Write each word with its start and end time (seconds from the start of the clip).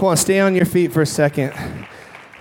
Come 0.00 0.08
on, 0.08 0.16
stay 0.16 0.40
on 0.40 0.54
your 0.54 0.64
feet 0.64 0.92
for 0.92 1.02
a 1.02 1.06
second. 1.06 1.52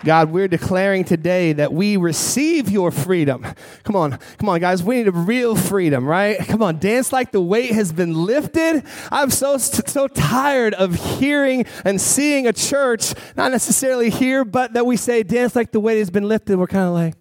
God, 0.05 0.31
we're 0.31 0.47
declaring 0.47 1.04
today 1.04 1.51
that 1.51 1.74
we 1.74 1.97
receive 1.97 2.70
your 2.70 2.89
freedom. 2.89 3.46
Come 3.83 3.97
on, 3.97 4.17
come 4.38 4.47
on, 4.47 4.62
guys. 4.62 4.81
We 4.81 4.96
need 4.96 5.09
a 5.09 5.12
real 5.12 5.57
freedom, 5.57 6.07
right? 6.07 6.39
Come 6.47 6.63
on, 6.63 6.79
dance 6.79 7.11
like 7.11 7.33
the 7.33 7.41
weight 7.41 7.71
has 7.71 7.91
been 7.91 8.13
lifted. 8.13 8.83
I'm 9.11 9.29
so 9.29 9.57
so 9.57 10.07
tired 10.07 10.73
of 10.73 10.95
hearing 10.95 11.65
and 11.83 11.99
seeing 11.99 12.47
a 12.47 12.53
church, 12.53 13.13
not 13.35 13.51
necessarily 13.51 14.10
here, 14.10 14.46
but 14.46 14.71
that 14.71 14.85
we 14.85 14.96
say 14.96 15.23
dance 15.23 15.53
like 15.53 15.73
the 15.73 15.81
weight 15.81 15.99
has 15.99 16.09
been 16.09 16.30
lifted. 16.30 16.57
We're 16.57 16.67
kind 16.67 16.88
of 16.88 16.94
like 16.94 17.16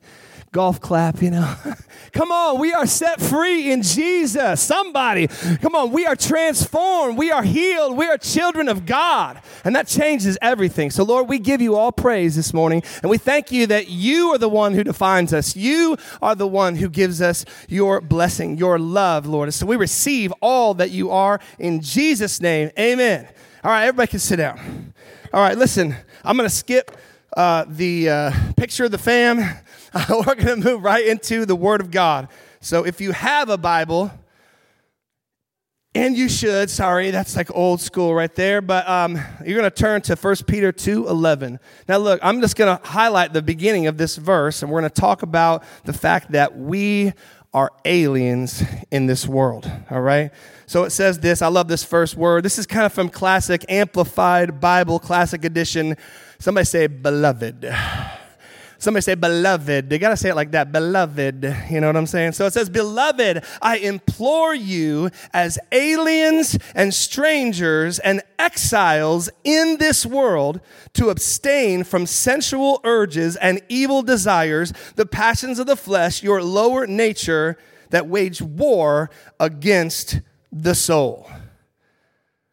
golf 0.53 0.80
clap, 0.80 1.23
you 1.23 1.30
know. 1.30 1.55
Come 2.12 2.33
on, 2.33 2.59
we 2.59 2.73
are 2.73 2.87
set 2.87 3.21
free 3.21 3.71
in 3.71 3.83
Jesus. 3.83 4.61
Somebody, 4.63 5.27
come 5.61 5.75
on, 5.75 5.93
we 5.93 6.07
are 6.07 6.17
transformed, 6.17 7.19
we 7.19 7.31
are 7.31 7.43
healed, 7.43 7.96
we 7.96 8.07
are 8.07 8.17
children 8.17 8.69
of 8.69 8.87
God. 8.87 9.41
And 9.63 9.77
that 9.77 9.87
changes 9.87 10.39
everything. 10.41 10.91
So, 10.91 11.05
Lord, 11.05 11.29
we 11.29 11.39
give 11.39 11.61
you 11.61 11.77
all 11.77 11.93
praise 11.93 12.35
this 12.35 12.55
morning, 12.55 12.82
and 13.03 13.11
we 13.11 13.19
thank 13.19 13.53
you 13.53 13.67
that 13.67 13.89
you 13.89 14.31
are 14.31 14.39
the 14.39 14.49
one 14.49 14.72
who 14.72 14.82
defines 14.82 15.35
us. 15.35 15.55
You 15.55 15.99
are 16.22 16.35
the 16.35 16.46
one 16.46 16.77
who 16.77 16.89
gives 16.89 17.21
us 17.21 17.44
your 17.69 18.00
blessing, 18.00 18.57
your 18.57 18.79
love, 18.79 19.27
Lord. 19.27 19.53
So 19.53 19.67
we 19.67 19.77
receive 19.77 20.33
all 20.41 20.75
that 20.75 20.91
you 20.91 21.11
are 21.11 21.41
in 21.58 21.80
Jesus' 21.83 22.41
name. 22.41 22.71
Amen. 22.79 23.29
All 23.63 23.71
right, 23.71 23.86
everybody 23.86 24.08
can 24.08 24.19
sit 24.19 24.36
down. 24.36 24.94
All 25.33 25.43
right, 25.43 25.58
listen, 25.58 25.94
I'm 26.25 26.36
going 26.36 26.49
to 26.49 26.55
skip 26.55 26.96
uh, 27.39 27.65
the 27.69 28.11
uh, 28.11 28.33
picture 28.57 28.87
of 28.87 28.91
the 28.91 28.99
fam. 28.99 29.39
we're 30.11 30.35
going 30.35 30.61
to 30.61 30.71
move 30.71 30.83
right 30.83 31.07
into 31.07 31.47
the 31.47 31.55
Word 31.55 31.81
of 31.81 31.93
God. 31.93 32.27
So 32.61 32.84
if 32.84 33.01
you 33.01 33.12
have 33.12 33.48
a 33.48 33.56
Bible, 33.56 34.11
and 35.95 36.17
you 36.17 36.28
should, 36.28 36.69
sorry, 36.69 37.12
that's 37.12 37.37
like 37.37 37.55
old 37.55 37.81
school 37.81 38.12
right 38.12 38.34
there, 38.34 38.61
but 38.61 38.89
um, 38.89 39.14
you're 39.47 39.56
going 39.56 39.70
to 39.70 39.70
turn 39.70 40.03
to 40.03 40.17
1 40.17 40.37
Peter 40.48 40.73
2 40.73 41.09
11. 41.09 41.61
Now, 41.87 41.98
look, 41.98 42.19
I'm 42.25 42.41
just 42.41 42.56
going 42.56 42.77
to 42.77 42.84
highlight 42.84 43.33
the 43.33 43.41
beginning 43.41 43.86
of 43.86 43.98
this 43.98 44.17
verse, 44.17 44.62
and 44.62 44.73
we're 44.73 44.80
going 44.80 44.91
to 44.91 45.00
talk 45.00 45.23
about 45.23 45.62
the 45.84 45.92
fact 45.92 46.33
that 46.33 46.58
we 46.58 47.12
are 47.55 47.70
aliens 47.84 48.64
in 48.91 49.06
this 49.06 49.27
world, 49.28 49.70
all 49.91 50.00
right? 50.00 50.33
So 50.67 50.83
it 50.84 50.91
says 50.91 51.20
this. 51.20 51.41
I 51.41 51.47
love 51.47 51.69
this 51.69 51.84
first 51.84 52.17
word. 52.17 52.45
This 52.45 52.58
is 52.58 52.67
kind 52.67 52.84
of 52.84 52.92
from 52.92 53.08
Classic 53.08 53.64
Amplified 53.69 54.61
Bible 54.61 54.98
Classic 54.98 55.45
Edition. 55.45 55.97
Somebody 56.39 56.64
say, 56.67 56.86
beloved. 56.86 57.75
Somebody 58.81 59.03
say, 59.03 59.17
beloved. 59.17 59.91
They 59.91 59.98
got 59.98 60.11
to 60.11 60.17
say 60.17 60.31
it 60.31 60.36
like 60.36 60.53
that, 60.53 60.70
beloved. 60.70 61.42
You 61.69 61.80
know 61.80 61.89
what 61.89 61.97
I'm 61.97 62.06
saying? 62.06 62.33
So 62.33 62.47
it 62.47 62.53
says, 62.53 62.70
beloved, 62.70 63.42
I 63.61 63.78
implore 63.78 64.55
you 64.55 65.11
as 65.33 65.58
aliens 65.72 66.56
and 66.77 66.95
strangers 66.95 67.98
and 67.98 68.22
exiles 68.39 69.30
in 69.42 69.78
this 69.78 70.06
world 70.06 70.61
to 70.92 71.11
abstain 71.11 71.83
from 71.83 72.06
sensual 72.06 72.80
urges 72.84 73.34
and 73.34 73.61
evil 73.69 74.02
desires, 74.02 74.73
the 74.95 75.06
passions 75.06 75.58
of 75.58 75.67
the 75.67 75.77
flesh, 75.77 76.23
your 76.23 76.41
lower 76.41 76.86
nature 76.86 77.58
that 77.91 78.06
wage 78.06 78.41
war 78.41 79.11
against 79.41 80.20
the 80.52 80.77
soul. 80.77 81.28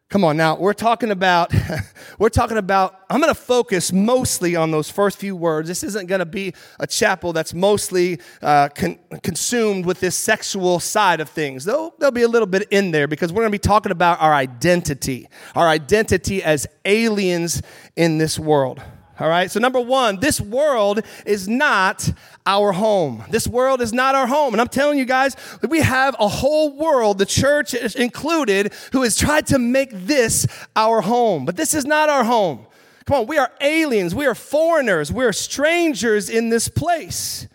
Come 0.08 0.22
on 0.22 0.36
now, 0.36 0.56
we're 0.56 0.72
talking 0.72 1.10
about, 1.10 1.52
we're 2.20 2.28
talking 2.28 2.58
about, 2.58 3.00
I'm 3.10 3.20
going 3.20 3.34
to 3.34 3.40
focus 3.40 3.92
mostly 3.92 4.54
on 4.54 4.70
those 4.70 4.88
first 4.88 5.18
few 5.18 5.34
words. 5.34 5.66
This 5.66 5.82
isn't 5.82 6.06
going 6.06 6.20
to 6.20 6.26
be 6.26 6.54
a 6.78 6.86
chapel 6.86 7.32
that's 7.32 7.52
mostly 7.52 8.20
uh, 8.40 8.68
con- 8.68 9.00
consumed 9.24 9.84
with 9.84 9.98
this 9.98 10.14
sexual 10.14 10.78
side 10.78 11.18
of 11.18 11.28
things. 11.28 11.64
Though 11.64 11.92
there'll 11.98 12.12
be 12.12 12.22
a 12.22 12.28
little 12.28 12.46
bit 12.46 12.68
in 12.70 12.92
there 12.92 13.08
because 13.08 13.32
we're 13.32 13.42
going 13.42 13.50
to 13.50 13.58
be 13.58 13.58
talking 13.58 13.90
about 13.90 14.20
our 14.20 14.32
identity, 14.32 15.28
our 15.56 15.66
identity 15.68 16.40
as 16.40 16.68
aliens 16.84 17.60
in 17.96 18.18
this 18.18 18.38
world. 18.38 18.80
All 19.18 19.28
right, 19.28 19.50
so 19.50 19.58
number 19.60 19.80
one, 19.80 20.20
this 20.20 20.40
world 20.40 21.00
is 21.24 21.48
not 21.48 22.12
our 22.44 22.72
home. 22.72 23.24
This 23.30 23.48
world 23.48 23.80
is 23.80 23.94
not 23.94 24.14
our 24.14 24.26
home. 24.26 24.52
And 24.52 24.60
I'm 24.60 24.68
telling 24.68 24.98
you 24.98 25.06
guys, 25.06 25.36
we 25.66 25.80
have 25.80 26.14
a 26.20 26.28
whole 26.28 26.76
world, 26.76 27.16
the 27.16 27.24
church 27.24 27.72
included, 27.72 28.74
who 28.92 29.02
has 29.02 29.16
tried 29.16 29.46
to 29.48 29.58
make 29.58 29.90
this 29.90 30.46
our 30.76 31.00
home. 31.00 31.46
But 31.46 31.56
this 31.56 31.72
is 31.72 31.86
not 31.86 32.10
our 32.10 32.24
home. 32.24 32.66
Come 33.06 33.20
on, 33.20 33.26
we 33.26 33.38
are 33.38 33.50
aliens, 33.60 34.14
we 34.14 34.26
are 34.26 34.34
foreigners, 34.34 35.10
we 35.12 35.24
are 35.24 35.32
strangers 35.32 36.28
in 36.28 36.50
this 36.50 36.68
place. 36.68 37.46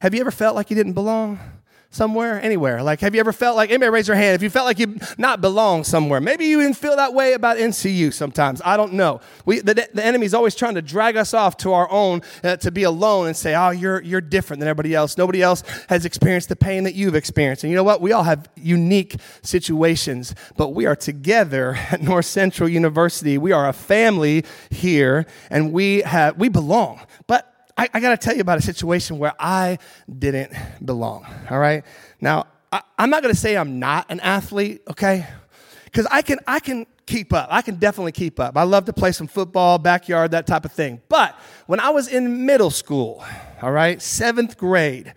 Have 0.00 0.14
you 0.14 0.20
ever 0.20 0.30
felt 0.30 0.54
like 0.54 0.68
you 0.68 0.76
didn't 0.76 0.94
belong? 0.94 1.38
Somewhere, 1.96 2.40
anywhere? 2.40 2.82
Like, 2.82 3.00
have 3.00 3.14
you 3.14 3.20
ever 3.20 3.32
felt 3.32 3.56
like, 3.56 3.70
anybody 3.70 3.90
raise 3.90 4.06
your 4.06 4.16
hand, 4.16 4.34
if 4.34 4.42
you 4.42 4.50
felt 4.50 4.66
like 4.66 4.78
you 4.78 4.98
not 5.18 5.40
belong 5.40 5.82
somewhere? 5.82 6.20
Maybe 6.20 6.44
you 6.44 6.60
even 6.60 6.74
feel 6.74 6.94
that 6.96 7.14
way 7.14 7.32
about 7.32 7.56
NCU 7.56 8.12
sometimes. 8.12 8.60
I 8.64 8.76
don't 8.76 8.92
know. 8.92 9.20
We, 9.44 9.60
the, 9.60 9.88
the 9.92 10.04
enemy's 10.04 10.34
always 10.34 10.54
trying 10.54 10.74
to 10.74 10.82
drag 10.82 11.16
us 11.16 11.34
off 11.34 11.56
to 11.58 11.72
our 11.72 11.90
own, 11.90 12.22
uh, 12.44 12.56
to 12.58 12.70
be 12.70 12.82
alone 12.82 13.26
and 13.26 13.36
say, 13.36 13.54
oh, 13.54 13.70
you're, 13.70 14.02
you're 14.02 14.20
different 14.20 14.60
than 14.60 14.68
everybody 14.68 14.94
else. 14.94 15.16
Nobody 15.16 15.42
else 15.42 15.62
has 15.88 16.04
experienced 16.04 16.48
the 16.48 16.56
pain 16.56 16.84
that 16.84 16.94
you've 16.94 17.14
experienced. 17.14 17.64
And 17.64 17.70
you 17.70 17.76
know 17.76 17.84
what? 17.84 18.00
We 18.00 18.12
all 18.12 18.24
have 18.24 18.48
unique 18.54 19.16
situations, 19.42 20.34
but 20.56 20.68
we 20.68 20.86
are 20.86 20.96
together 20.96 21.74
at 21.90 22.02
North 22.02 22.26
Central 22.26 22.68
University. 22.68 23.38
We 23.38 23.52
are 23.52 23.68
a 23.68 23.72
family 23.72 24.44
here, 24.70 25.26
and 25.50 25.72
we 25.72 26.02
have, 26.02 26.36
we 26.36 26.48
belong. 26.48 27.00
But 27.26 27.55
I, 27.76 27.88
I 27.92 28.00
got 28.00 28.10
to 28.10 28.16
tell 28.16 28.34
you 28.34 28.40
about 28.40 28.58
a 28.58 28.62
situation 28.62 29.18
where 29.18 29.34
I 29.38 29.78
didn't 30.18 30.52
belong. 30.84 31.26
All 31.50 31.58
right. 31.58 31.84
Now, 32.20 32.46
I, 32.72 32.82
I'm 32.98 33.10
not 33.10 33.22
going 33.22 33.34
to 33.34 33.40
say 33.40 33.56
I'm 33.56 33.78
not 33.78 34.10
an 34.10 34.20
athlete, 34.20 34.82
okay? 34.90 35.26
Because 35.84 36.06
I 36.10 36.22
can, 36.22 36.38
I 36.46 36.60
can 36.60 36.86
keep 37.06 37.32
up. 37.32 37.48
I 37.50 37.62
can 37.62 37.76
definitely 37.76 38.12
keep 38.12 38.40
up. 38.40 38.56
I 38.56 38.64
love 38.64 38.84
to 38.86 38.92
play 38.92 39.12
some 39.12 39.26
football, 39.26 39.78
backyard, 39.78 40.32
that 40.32 40.46
type 40.46 40.64
of 40.64 40.72
thing. 40.72 41.00
But 41.08 41.38
when 41.66 41.80
I 41.80 41.90
was 41.90 42.08
in 42.08 42.46
middle 42.46 42.70
school, 42.70 43.24
all 43.62 43.72
right, 43.72 44.00
seventh 44.02 44.56
grade, 44.56 45.14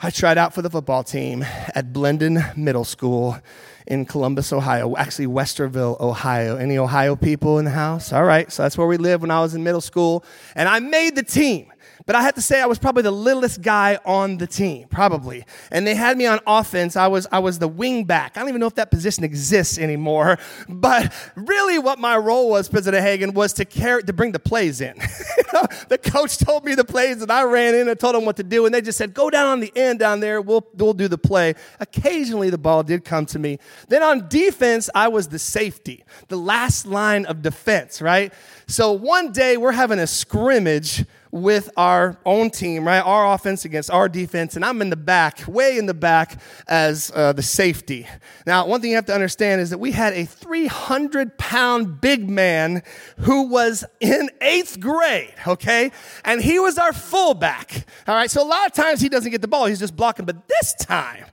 I 0.00 0.10
tried 0.10 0.36
out 0.36 0.52
for 0.52 0.62
the 0.62 0.68
football 0.68 1.04
team 1.04 1.42
at 1.42 1.92
Blendon 1.92 2.56
Middle 2.56 2.84
School 2.84 3.38
in 3.86 4.04
Columbus, 4.04 4.52
Ohio. 4.52 4.96
Actually, 4.96 5.26
Westerville, 5.26 6.00
Ohio. 6.00 6.56
Any 6.56 6.78
Ohio 6.78 7.16
people 7.16 7.58
in 7.58 7.64
the 7.64 7.70
house? 7.70 8.12
All 8.12 8.24
right, 8.24 8.50
so 8.50 8.62
that's 8.62 8.76
where 8.76 8.86
we 8.86 8.96
lived 8.96 9.22
when 9.22 9.30
I 9.30 9.40
was 9.40 9.54
in 9.54 9.62
middle 9.62 9.80
school. 9.80 10.24
And 10.54 10.68
I 10.68 10.80
made 10.80 11.14
the 11.14 11.22
team. 11.22 11.72
But 12.04 12.14
I 12.14 12.22
have 12.22 12.34
to 12.34 12.42
say 12.42 12.60
I 12.60 12.66
was 12.66 12.78
probably 12.78 13.02
the 13.02 13.10
littlest 13.10 13.62
guy 13.62 13.98
on 14.04 14.36
the 14.36 14.46
team, 14.46 14.86
probably. 14.88 15.44
And 15.70 15.86
they 15.86 15.94
had 15.94 16.18
me 16.18 16.26
on 16.26 16.40
offense. 16.46 16.94
I 16.96 17.06
was, 17.06 17.26
I 17.32 17.38
was 17.38 17.58
the 17.58 17.68
wing 17.68 18.04
back. 18.04 18.36
I 18.36 18.40
don't 18.40 18.50
even 18.50 18.60
know 18.60 18.66
if 18.66 18.74
that 18.74 18.90
position 18.90 19.24
exists 19.24 19.78
anymore. 19.78 20.38
But 20.68 21.12
really 21.34 21.78
what 21.78 21.98
my 21.98 22.16
role 22.16 22.50
was, 22.50 22.68
President 22.68 23.02
Hagan, 23.02 23.32
was 23.32 23.52
to 23.54 23.64
carry, 23.64 24.02
to 24.02 24.12
bring 24.12 24.32
the 24.32 24.38
plays 24.38 24.80
in. 24.80 24.96
the 25.88 25.98
coach 25.98 26.38
told 26.38 26.64
me 26.64 26.74
the 26.74 26.84
plays 26.84 27.22
and 27.22 27.30
I 27.30 27.44
ran 27.44 27.74
in 27.74 27.88
and 27.88 27.98
told 27.98 28.14
them 28.14 28.24
what 28.24 28.36
to 28.36 28.42
do. 28.42 28.66
And 28.66 28.74
they 28.74 28.80
just 28.80 28.98
said, 28.98 29.14
go 29.14 29.30
down 29.30 29.46
on 29.46 29.60
the 29.60 29.72
end 29.74 29.98
down 29.98 30.20
there. 30.20 30.40
We'll, 30.40 30.66
we'll 30.74 30.92
do 30.92 31.08
the 31.08 31.18
play. 31.18 31.54
Occasionally 31.80 32.50
the 32.50 32.58
ball 32.58 32.82
did 32.82 33.04
come 33.04 33.26
to 33.26 33.38
me. 33.38 33.58
Then 33.88 34.02
on 34.02 34.28
defense, 34.28 34.90
I 34.94 35.08
was 35.08 35.28
the 35.28 35.38
safety, 35.38 36.04
the 36.28 36.36
last 36.36 36.86
line 36.86 37.26
of 37.26 37.42
defense, 37.42 38.02
right? 38.02 38.32
So 38.66 38.92
one 38.92 39.32
day 39.32 39.56
we're 39.56 39.72
having 39.72 39.98
a 39.98 40.06
scrimmage 40.06 41.04
with 41.30 41.70
our 41.76 42.16
own 42.24 42.50
team, 42.50 42.86
right? 42.86 43.00
Our 43.00 43.34
offense 43.34 43.64
against 43.64 43.90
our 43.90 44.08
defense, 44.08 44.56
and 44.56 44.64
I'm 44.64 44.80
in 44.82 44.90
the 44.90 44.96
back, 44.96 45.46
way 45.46 45.78
in 45.78 45.86
the 45.86 45.94
back 45.94 46.40
as 46.68 47.10
uh, 47.14 47.32
the 47.32 47.42
safety. 47.42 48.06
Now, 48.46 48.66
one 48.66 48.80
thing 48.80 48.90
you 48.90 48.96
have 48.96 49.06
to 49.06 49.14
understand 49.14 49.60
is 49.60 49.70
that 49.70 49.78
we 49.78 49.92
had 49.92 50.12
a 50.12 50.24
300 50.24 51.38
pound 51.38 52.00
big 52.00 52.28
man 52.28 52.82
who 53.18 53.48
was 53.48 53.84
in 54.00 54.30
eighth 54.40 54.80
grade, 54.80 55.34
okay? 55.46 55.90
And 56.24 56.42
he 56.42 56.58
was 56.58 56.78
our 56.78 56.92
fullback, 56.92 57.86
all 58.06 58.14
right? 58.14 58.30
So 58.30 58.42
a 58.42 58.48
lot 58.48 58.66
of 58.66 58.72
times 58.72 59.00
he 59.00 59.08
doesn't 59.08 59.30
get 59.30 59.42
the 59.42 59.48
ball, 59.48 59.66
he's 59.66 59.80
just 59.80 59.96
blocking, 59.96 60.24
but 60.24 60.48
this 60.48 60.74
time 60.74 61.24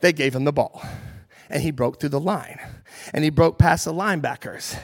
they 0.00 0.12
gave 0.12 0.34
him 0.34 0.44
the 0.44 0.52
ball 0.52 0.82
and 1.52 1.62
he 1.62 1.70
broke 1.70 2.00
through 2.00 2.08
the 2.08 2.20
line. 2.20 2.58
And 3.12 3.22
he 3.22 3.30
broke 3.30 3.58
past 3.58 3.84
the 3.84 3.92
linebackers. 3.92 4.78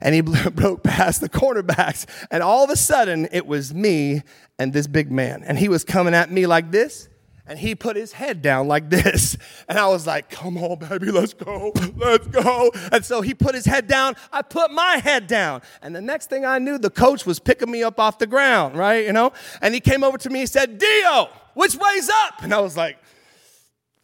And 0.00 0.14
he 0.14 0.20
broke 0.50 0.82
past 0.82 1.20
the 1.20 1.28
cornerbacks. 1.28 2.06
and 2.30 2.42
all 2.42 2.64
of 2.64 2.70
a 2.70 2.76
sudden 2.76 3.28
it 3.30 3.46
was 3.46 3.74
me 3.74 4.22
and 4.58 4.72
this 4.72 4.86
big 4.86 5.12
man. 5.12 5.44
And 5.44 5.58
he 5.58 5.68
was 5.68 5.84
coming 5.84 6.14
at 6.14 6.30
me 6.30 6.46
like 6.46 6.70
this 6.70 7.08
and 7.46 7.58
he 7.58 7.74
put 7.74 7.94
his 7.94 8.12
head 8.12 8.40
down 8.40 8.68
like 8.68 8.88
this. 8.88 9.36
And 9.68 9.78
i 9.78 9.86
was 9.88 10.06
like 10.06 10.28
come 10.28 10.58
on 10.58 10.78
baby 10.78 11.10
let's 11.10 11.34
go 11.34 11.72
let's 11.96 12.26
go. 12.28 12.70
And 12.92 13.04
so 13.04 13.20
he 13.20 13.34
put 13.34 13.54
his 13.54 13.66
head 13.66 13.86
down. 13.86 14.14
I 14.32 14.42
put 14.42 14.70
my 14.70 14.96
head 14.96 15.26
down. 15.26 15.62
And 15.82 15.94
the 15.94 16.02
next 16.02 16.30
thing 16.30 16.44
i 16.44 16.58
knew 16.58 16.78
the 16.78 16.90
coach 16.90 17.26
was 17.26 17.38
picking 17.38 17.70
me 17.70 17.82
up 17.82 18.00
off 18.00 18.18
the 18.18 18.26
ground 18.26 18.76
right 18.76 19.04
you 19.04 19.12
know? 19.12 19.32
And 19.60 19.74
he 19.74 19.80
came 19.80 20.04
over 20.04 20.18
to 20.18 20.30
me 20.30 20.40
and 20.40 20.48
said 20.48 20.78
dio 20.78 21.28
which 21.54 21.76
way's 21.76 22.08
up? 22.08 22.42
And 22.42 22.54
i 22.54 22.60
was 22.60 22.76
like 22.76 22.98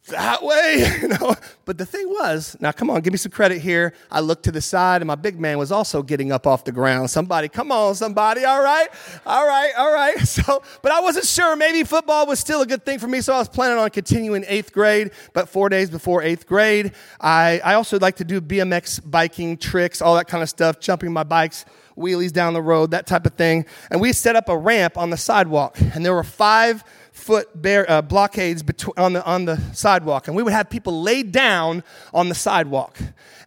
that 0.07 0.43
way, 0.43 0.97
you 1.01 1.07
know. 1.09 1.35
But 1.65 1.77
the 1.77 1.85
thing 1.85 2.07
was, 2.09 2.57
now 2.59 2.71
come 2.71 2.89
on, 2.89 3.01
give 3.01 3.13
me 3.13 3.17
some 3.17 3.31
credit 3.31 3.61
here. 3.61 3.93
I 4.09 4.19
looked 4.19 4.43
to 4.43 4.51
the 4.51 4.61
side, 4.61 5.01
and 5.01 5.07
my 5.07 5.15
big 5.15 5.39
man 5.39 5.57
was 5.57 5.71
also 5.71 6.01
getting 6.01 6.31
up 6.31 6.47
off 6.47 6.63
the 6.63 6.71
ground. 6.71 7.09
Somebody, 7.09 7.47
come 7.49 7.71
on, 7.71 7.95
somebody, 7.95 8.43
all 8.43 8.63
right, 8.63 8.89
all 9.25 9.45
right, 9.45 9.71
all 9.77 9.93
right. 9.93 10.17
So, 10.31 10.63
but 10.81 10.93
I 10.93 11.01
wasn't 11.01 11.25
sure. 11.25 11.55
Maybe 11.57 11.83
football 11.83 12.25
was 12.25 12.39
still 12.39 12.61
a 12.61 12.65
good 12.65 12.85
thing 12.85 12.99
for 12.99 13.07
me, 13.07 13.19
so 13.19 13.33
I 13.33 13.39
was 13.39 13.49
planning 13.49 13.77
on 13.77 13.89
continuing 13.89 14.45
eighth 14.47 14.71
grade. 14.71 15.11
But 15.33 15.49
four 15.49 15.67
days 15.67 15.89
before 15.89 16.21
eighth 16.21 16.47
grade, 16.47 16.93
I, 17.19 17.59
I 17.63 17.73
also 17.73 17.99
like 17.99 18.15
to 18.17 18.23
do 18.23 18.39
BMX 18.39 19.01
biking 19.03 19.57
tricks, 19.57 20.01
all 20.01 20.15
that 20.15 20.27
kind 20.27 20.41
of 20.41 20.47
stuff, 20.47 20.79
jumping 20.79 21.11
my 21.11 21.23
bikes 21.23 21.65
wheelies 21.97 22.31
down 22.31 22.53
the 22.53 22.61
road, 22.61 22.91
that 22.91 23.07
type 23.07 23.25
of 23.25 23.33
thing. 23.33 23.65
And 23.89 24.01
we 24.01 24.13
set 24.13 24.35
up 24.35 24.49
a 24.49 24.57
ramp 24.57 24.97
on 24.97 25.09
the 25.09 25.17
sidewalk, 25.17 25.79
and 25.79 26.05
there 26.05 26.13
were 26.13 26.23
five 26.23 26.83
foot 27.21 27.61
bar- 27.61 27.85
uh, 27.87 28.01
blockades 28.01 28.63
between, 28.63 28.93
on, 28.97 29.13
the, 29.13 29.23
on 29.25 29.45
the 29.45 29.57
sidewalk. 29.73 30.27
And 30.27 30.35
we 30.35 30.43
would 30.43 30.53
have 30.53 30.69
people 30.69 31.01
laid 31.01 31.31
down 31.31 31.83
on 32.13 32.29
the 32.29 32.35
sidewalk. 32.35 32.97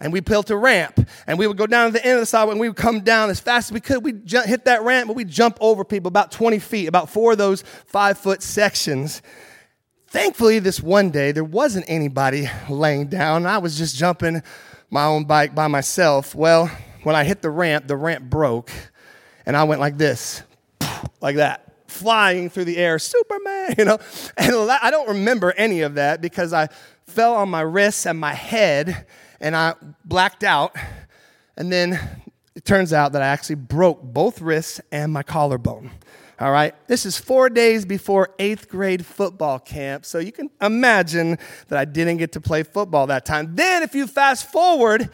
And 0.00 0.12
we 0.12 0.20
built 0.20 0.50
a 0.50 0.56
ramp. 0.56 1.06
And 1.26 1.38
we 1.38 1.46
would 1.46 1.56
go 1.56 1.66
down 1.66 1.88
to 1.88 1.92
the 1.92 2.04
end 2.04 2.14
of 2.14 2.20
the 2.20 2.26
sidewalk 2.26 2.52
and 2.52 2.60
we 2.60 2.68
would 2.68 2.76
come 2.76 3.00
down 3.00 3.30
as 3.30 3.40
fast 3.40 3.70
as 3.70 3.74
we 3.74 3.80
could. 3.80 4.04
We'd 4.04 4.24
ju- 4.26 4.42
hit 4.44 4.64
that 4.66 4.82
ramp, 4.82 5.08
but 5.08 5.16
we'd 5.16 5.28
jump 5.28 5.58
over 5.60 5.84
people 5.84 6.08
about 6.08 6.30
20 6.30 6.58
feet, 6.60 6.86
about 6.86 7.10
four 7.10 7.32
of 7.32 7.38
those 7.38 7.62
five 7.86 8.16
foot 8.16 8.42
sections. 8.42 9.20
Thankfully, 10.06 10.60
this 10.60 10.80
one 10.80 11.10
day, 11.10 11.32
there 11.32 11.44
wasn't 11.44 11.84
anybody 11.88 12.48
laying 12.70 13.08
down. 13.08 13.46
I 13.46 13.58
was 13.58 13.76
just 13.76 13.96
jumping 13.96 14.42
my 14.88 15.04
own 15.04 15.24
bike 15.24 15.54
by 15.54 15.66
myself. 15.66 16.34
Well, 16.34 16.70
when 17.02 17.16
I 17.16 17.24
hit 17.24 17.42
the 17.42 17.50
ramp, 17.50 17.88
the 17.88 17.96
ramp 17.96 18.30
broke. 18.30 18.70
And 19.46 19.56
I 19.56 19.64
went 19.64 19.80
like 19.80 19.98
this, 19.98 20.42
like 21.20 21.36
that 21.36 21.73
flying 21.94 22.50
through 22.50 22.64
the 22.64 22.76
air, 22.76 22.98
Superman, 22.98 23.74
you 23.78 23.84
know. 23.84 23.98
And 24.36 24.54
I 24.70 24.90
don't 24.90 25.08
remember 25.08 25.52
any 25.52 25.82
of 25.82 25.94
that 25.94 26.20
because 26.20 26.52
I 26.52 26.68
fell 27.06 27.34
on 27.34 27.48
my 27.48 27.60
wrists 27.60 28.06
and 28.06 28.18
my 28.18 28.34
head 28.34 29.06
and 29.40 29.54
I 29.54 29.74
blacked 30.04 30.44
out. 30.44 30.76
And 31.56 31.72
then 31.72 31.98
it 32.54 32.64
turns 32.64 32.92
out 32.92 33.12
that 33.12 33.22
I 33.22 33.26
actually 33.26 33.56
broke 33.56 34.02
both 34.02 34.40
wrists 34.40 34.80
and 34.90 35.12
my 35.12 35.22
collarbone. 35.22 35.90
All 36.40 36.50
right, 36.50 36.74
this 36.88 37.06
is 37.06 37.16
four 37.16 37.48
days 37.48 37.84
before 37.84 38.34
eighth 38.40 38.68
grade 38.68 39.06
football 39.06 39.60
camp, 39.60 40.04
so 40.04 40.18
you 40.18 40.32
can 40.32 40.50
imagine 40.60 41.38
that 41.68 41.78
I 41.78 41.84
didn't 41.84 42.16
get 42.16 42.32
to 42.32 42.40
play 42.40 42.64
football 42.64 43.06
that 43.06 43.24
time. 43.24 43.54
Then, 43.54 43.84
if 43.84 43.94
you 43.94 44.08
fast 44.08 44.50
forward 44.50 45.10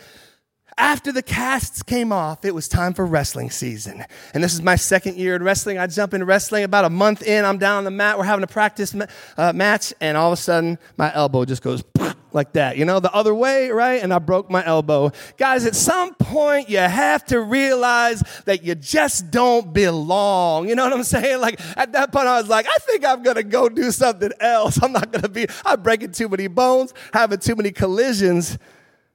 after 0.80 1.12
the 1.12 1.22
casts 1.22 1.82
came 1.82 2.10
off, 2.10 2.44
it 2.44 2.54
was 2.54 2.66
time 2.66 2.94
for 2.94 3.04
wrestling 3.04 3.50
season. 3.50 4.02
And 4.32 4.42
this 4.42 4.54
is 4.54 4.62
my 4.62 4.76
second 4.76 5.16
year 5.18 5.36
in 5.36 5.42
wrestling. 5.42 5.76
I 5.76 5.86
jump 5.86 6.14
into 6.14 6.24
wrestling 6.24 6.64
about 6.64 6.86
a 6.86 6.90
month 6.90 7.22
in. 7.22 7.44
I'm 7.44 7.58
down 7.58 7.78
on 7.78 7.84
the 7.84 7.90
mat. 7.90 8.16
We're 8.16 8.24
having 8.24 8.42
a 8.42 8.48
practice 8.48 8.96
uh, 9.36 9.52
match. 9.52 9.92
And 10.00 10.16
all 10.16 10.32
of 10.32 10.38
a 10.38 10.42
sudden, 10.42 10.78
my 10.96 11.14
elbow 11.14 11.44
just 11.44 11.62
goes 11.62 11.84
like 12.32 12.54
that, 12.54 12.78
you 12.78 12.86
know, 12.86 12.98
the 12.98 13.12
other 13.12 13.34
way, 13.34 13.70
right? 13.70 14.02
And 14.02 14.12
I 14.14 14.18
broke 14.20 14.50
my 14.50 14.64
elbow. 14.64 15.12
Guys, 15.36 15.66
at 15.66 15.76
some 15.76 16.14
point, 16.14 16.70
you 16.70 16.78
have 16.78 17.26
to 17.26 17.40
realize 17.40 18.22
that 18.46 18.64
you 18.64 18.74
just 18.74 19.30
don't 19.30 19.74
belong. 19.74 20.66
You 20.66 20.76
know 20.76 20.84
what 20.84 20.94
I'm 20.94 21.04
saying? 21.04 21.40
Like, 21.40 21.60
at 21.76 21.92
that 21.92 22.10
point, 22.10 22.26
I 22.26 22.40
was 22.40 22.48
like, 22.48 22.66
I 22.66 22.78
think 22.80 23.04
I'm 23.04 23.22
to 23.22 23.42
go 23.42 23.68
do 23.68 23.90
something 23.90 24.32
else. 24.40 24.82
I'm 24.82 24.92
not 24.92 25.12
to 25.12 25.28
be, 25.28 25.46
I'm 25.66 25.82
breaking 25.82 26.12
too 26.12 26.28
many 26.30 26.46
bones, 26.46 26.94
having 27.12 27.38
too 27.38 27.54
many 27.54 27.70
collisions. 27.70 28.58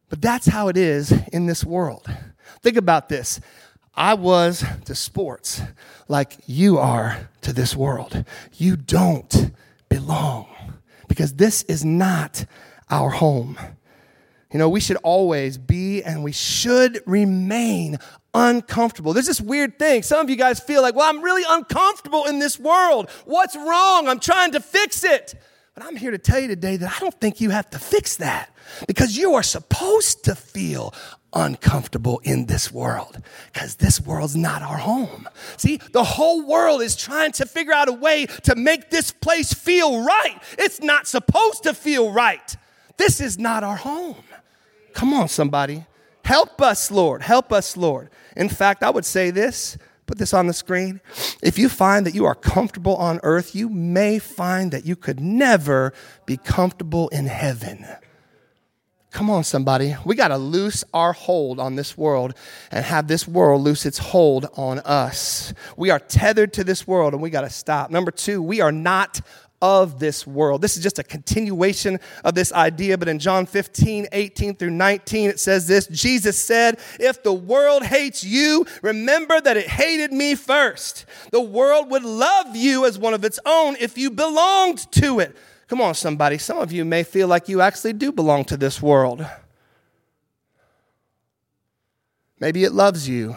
But 0.09 0.21
that's 0.21 0.47
how 0.47 0.67
it 0.67 0.77
is 0.77 1.11
in 1.33 1.45
this 1.45 1.63
world. 1.63 2.05
Think 2.61 2.77
about 2.77 3.09
this. 3.09 3.39
I 3.95 4.13
was 4.13 4.63
to 4.85 4.95
sports 4.95 5.61
like 6.07 6.37
you 6.45 6.77
are 6.77 7.29
to 7.41 7.53
this 7.53 7.75
world. 7.75 8.25
You 8.53 8.75
don't 8.75 9.51
belong 9.89 10.47
because 11.07 11.33
this 11.33 11.63
is 11.63 11.85
not 11.85 12.45
our 12.89 13.09
home. 13.09 13.57
You 14.51 14.59
know, 14.59 14.69
we 14.69 14.79
should 14.79 14.97
always 14.97 15.57
be 15.57 16.03
and 16.03 16.23
we 16.23 16.31
should 16.31 17.01
remain 17.05 17.97
uncomfortable. 18.33 19.13
There's 19.13 19.25
this 19.25 19.41
weird 19.41 19.79
thing. 19.79 20.03
Some 20.03 20.19
of 20.19 20.29
you 20.29 20.35
guys 20.35 20.59
feel 20.59 20.81
like, 20.81 20.95
well, 20.95 21.09
I'm 21.09 21.21
really 21.21 21.43
uncomfortable 21.47 22.25
in 22.25 22.39
this 22.39 22.59
world. 22.59 23.09
What's 23.25 23.55
wrong? 23.55 24.07
I'm 24.07 24.19
trying 24.19 24.51
to 24.51 24.59
fix 24.59 25.03
it. 25.03 25.35
But 25.75 25.83
I'm 25.83 25.97
here 25.97 26.11
to 26.11 26.17
tell 26.17 26.39
you 26.39 26.47
today 26.47 26.77
that 26.77 26.95
I 26.95 26.99
don't 26.99 27.19
think 27.19 27.41
you 27.41 27.49
have 27.49 27.69
to 27.71 27.79
fix 27.79 28.15
that 28.17 28.49
because 28.87 29.17
you 29.17 29.33
are 29.33 29.43
supposed 29.43 30.23
to 30.23 30.33
feel 30.33 30.93
uncomfortable 31.33 32.21
in 32.23 32.45
this 32.45 32.71
world 32.71 33.21
because 33.51 33.75
this 33.75 33.99
world's 33.99 34.37
not 34.37 34.61
our 34.61 34.77
home. 34.77 35.27
See, 35.57 35.81
the 35.91 36.03
whole 36.03 36.47
world 36.47 36.81
is 36.81 36.95
trying 36.95 37.33
to 37.33 37.45
figure 37.45 37.73
out 37.73 37.89
a 37.89 37.91
way 37.91 38.25
to 38.43 38.55
make 38.55 38.89
this 38.89 39.11
place 39.11 39.53
feel 39.53 40.01
right. 40.05 40.41
It's 40.57 40.79
not 40.81 41.07
supposed 41.07 41.63
to 41.63 41.73
feel 41.73 42.09
right. 42.09 42.55
This 42.95 43.19
is 43.19 43.37
not 43.37 43.65
our 43.65 43.75
home. 43.75 44.23
Come 44.93 45.13
on, 45.13 45.27
somebody. 45.27 45.85
Help 46.23 46.61
us, 46.61 46.89
Lord. 46.89 47.21
Help 47.21 47.51
us, 47.51 47.75
Lord. 47.75 48.09
In 48.37 48.47
fact, 48.47 48.81
I 48.81 48.89
would 48.89 49.05
say 49.05 49.29
this 49.29 49.77
put 50.05 50.17
this 50.17 50.33
on 50.33 50.47
the 50.47 50.53
screen. 50.53 51.01
If 51.41 51.57
you 51.57 51.69
find 51.69 52.05
that 52.05 52.15
you 52.15 52.25
are 52.25 52.35
comfortable 52.35 52.95
on 52.95 53.19
earth, 53.23 53.55
you 53.55 53.69
may 53.69 54.19
find 54.19 54.71
that 54.71 54.85
you 54.85 54.95
could 54.95 55.19
never 55.19 55.93
be 56.25 56.37
comfortable 56.37 57.09
in 57.09 57.25
heaven. 57.25 57.85
Come 59.15 59.29
on, 59.29 59.45
somebody. 59.45 59.95
We 60.03 60.15
got 60.15 60.27
to 60.27 60.37
loose 60.37 60.83
our 60.93 61.13
hold 61.13 61.57
on 61.57 61.77
this 61.77 61.97
world 61.97 62.33
and 62.69 62.83
have 62.83 63.07
this 63.07 63.25
world 63.25 63.61
loose 63.61 63.85
its 63.85 63.97
hold 63.97 64.45
on 64.57 64.79
us. 64.79 65.53
We 65.77 65.89
are 65.89 65.99
tethered 65.99 66.51
to 66.53 66.65
this 66.65 66.85
world 66.85 67.13
and 67.13 67.21
we 67.21 67.29
got 67.29 67.41
to 67.41 67.49
stop. 67.49 67.89
Number 67.89 68.11
two, 68.11 68.41
we 68.41 68.59
are 68.59 68.73
not 68.73 69.21
of 69.61 69.99
this 69.99 70.27
world. 70.27 70.61
This 70.61 70.77
is 70.77 70.83
just 70.83 70.99
a 70.99 71.03
continuation 71.03 71.99
of 72.23 72.35
this 72.35 72.51
idea, 72.53 72.97
but 72.97 73.07
in 73.07 73.19
John 73.19 73.45
15, 73.45 74.07
18 74.11 74.55
through 74.55 74.71
19, 74.71 75.29
it 75.29 75.39
says 75.39 75.67
this 75.67 75.87
Jesus 75.87 76.41
said, 76.41 76.79
If 76.99 77.23
the 77.23 77.33
world 77.33 77.83
hates 77.83 78.23
you, 78.23 78.65
remember 78.81 79.39
that 79.41 79.57
it 79.57 79.67
hated 79.67 80.11
me 80.11 80.35
first. 80.35 81.05
The 81.31 81.41
world 81.41 81.89
would 81.91 82.03
love 82.03 82.55
you 82.55 82.85
as 82.85 82.99
one 82.99 83.13
of 83.13 83.23
its 83.23 83.39
own 83.45 83.75
if 83.79 83.97
you 83.97 84.11
belonged 84.11 84.91
to 84.93 85.19
it. 85.19 85.35
Come 85.67 85.81
on, 85.81 85.95
somebody. 85.95 86.37
Some 86.37 86.59
of 86.59 86.71
you 86.71 86.85
may 86.85 87.03
feel 87.03 87.27
like 87.27 87.49
you 87.49 87.61
actually 87.61 87.93
do 87.93 88.11
belong 88.11 88.45
to 88.45 88.57
this 88.57 88.81
world. 88.81 89.25
Maybe 92.39 92.63
it 92.63 92.71
loves 92.73 93.09
you. 93.09 93.35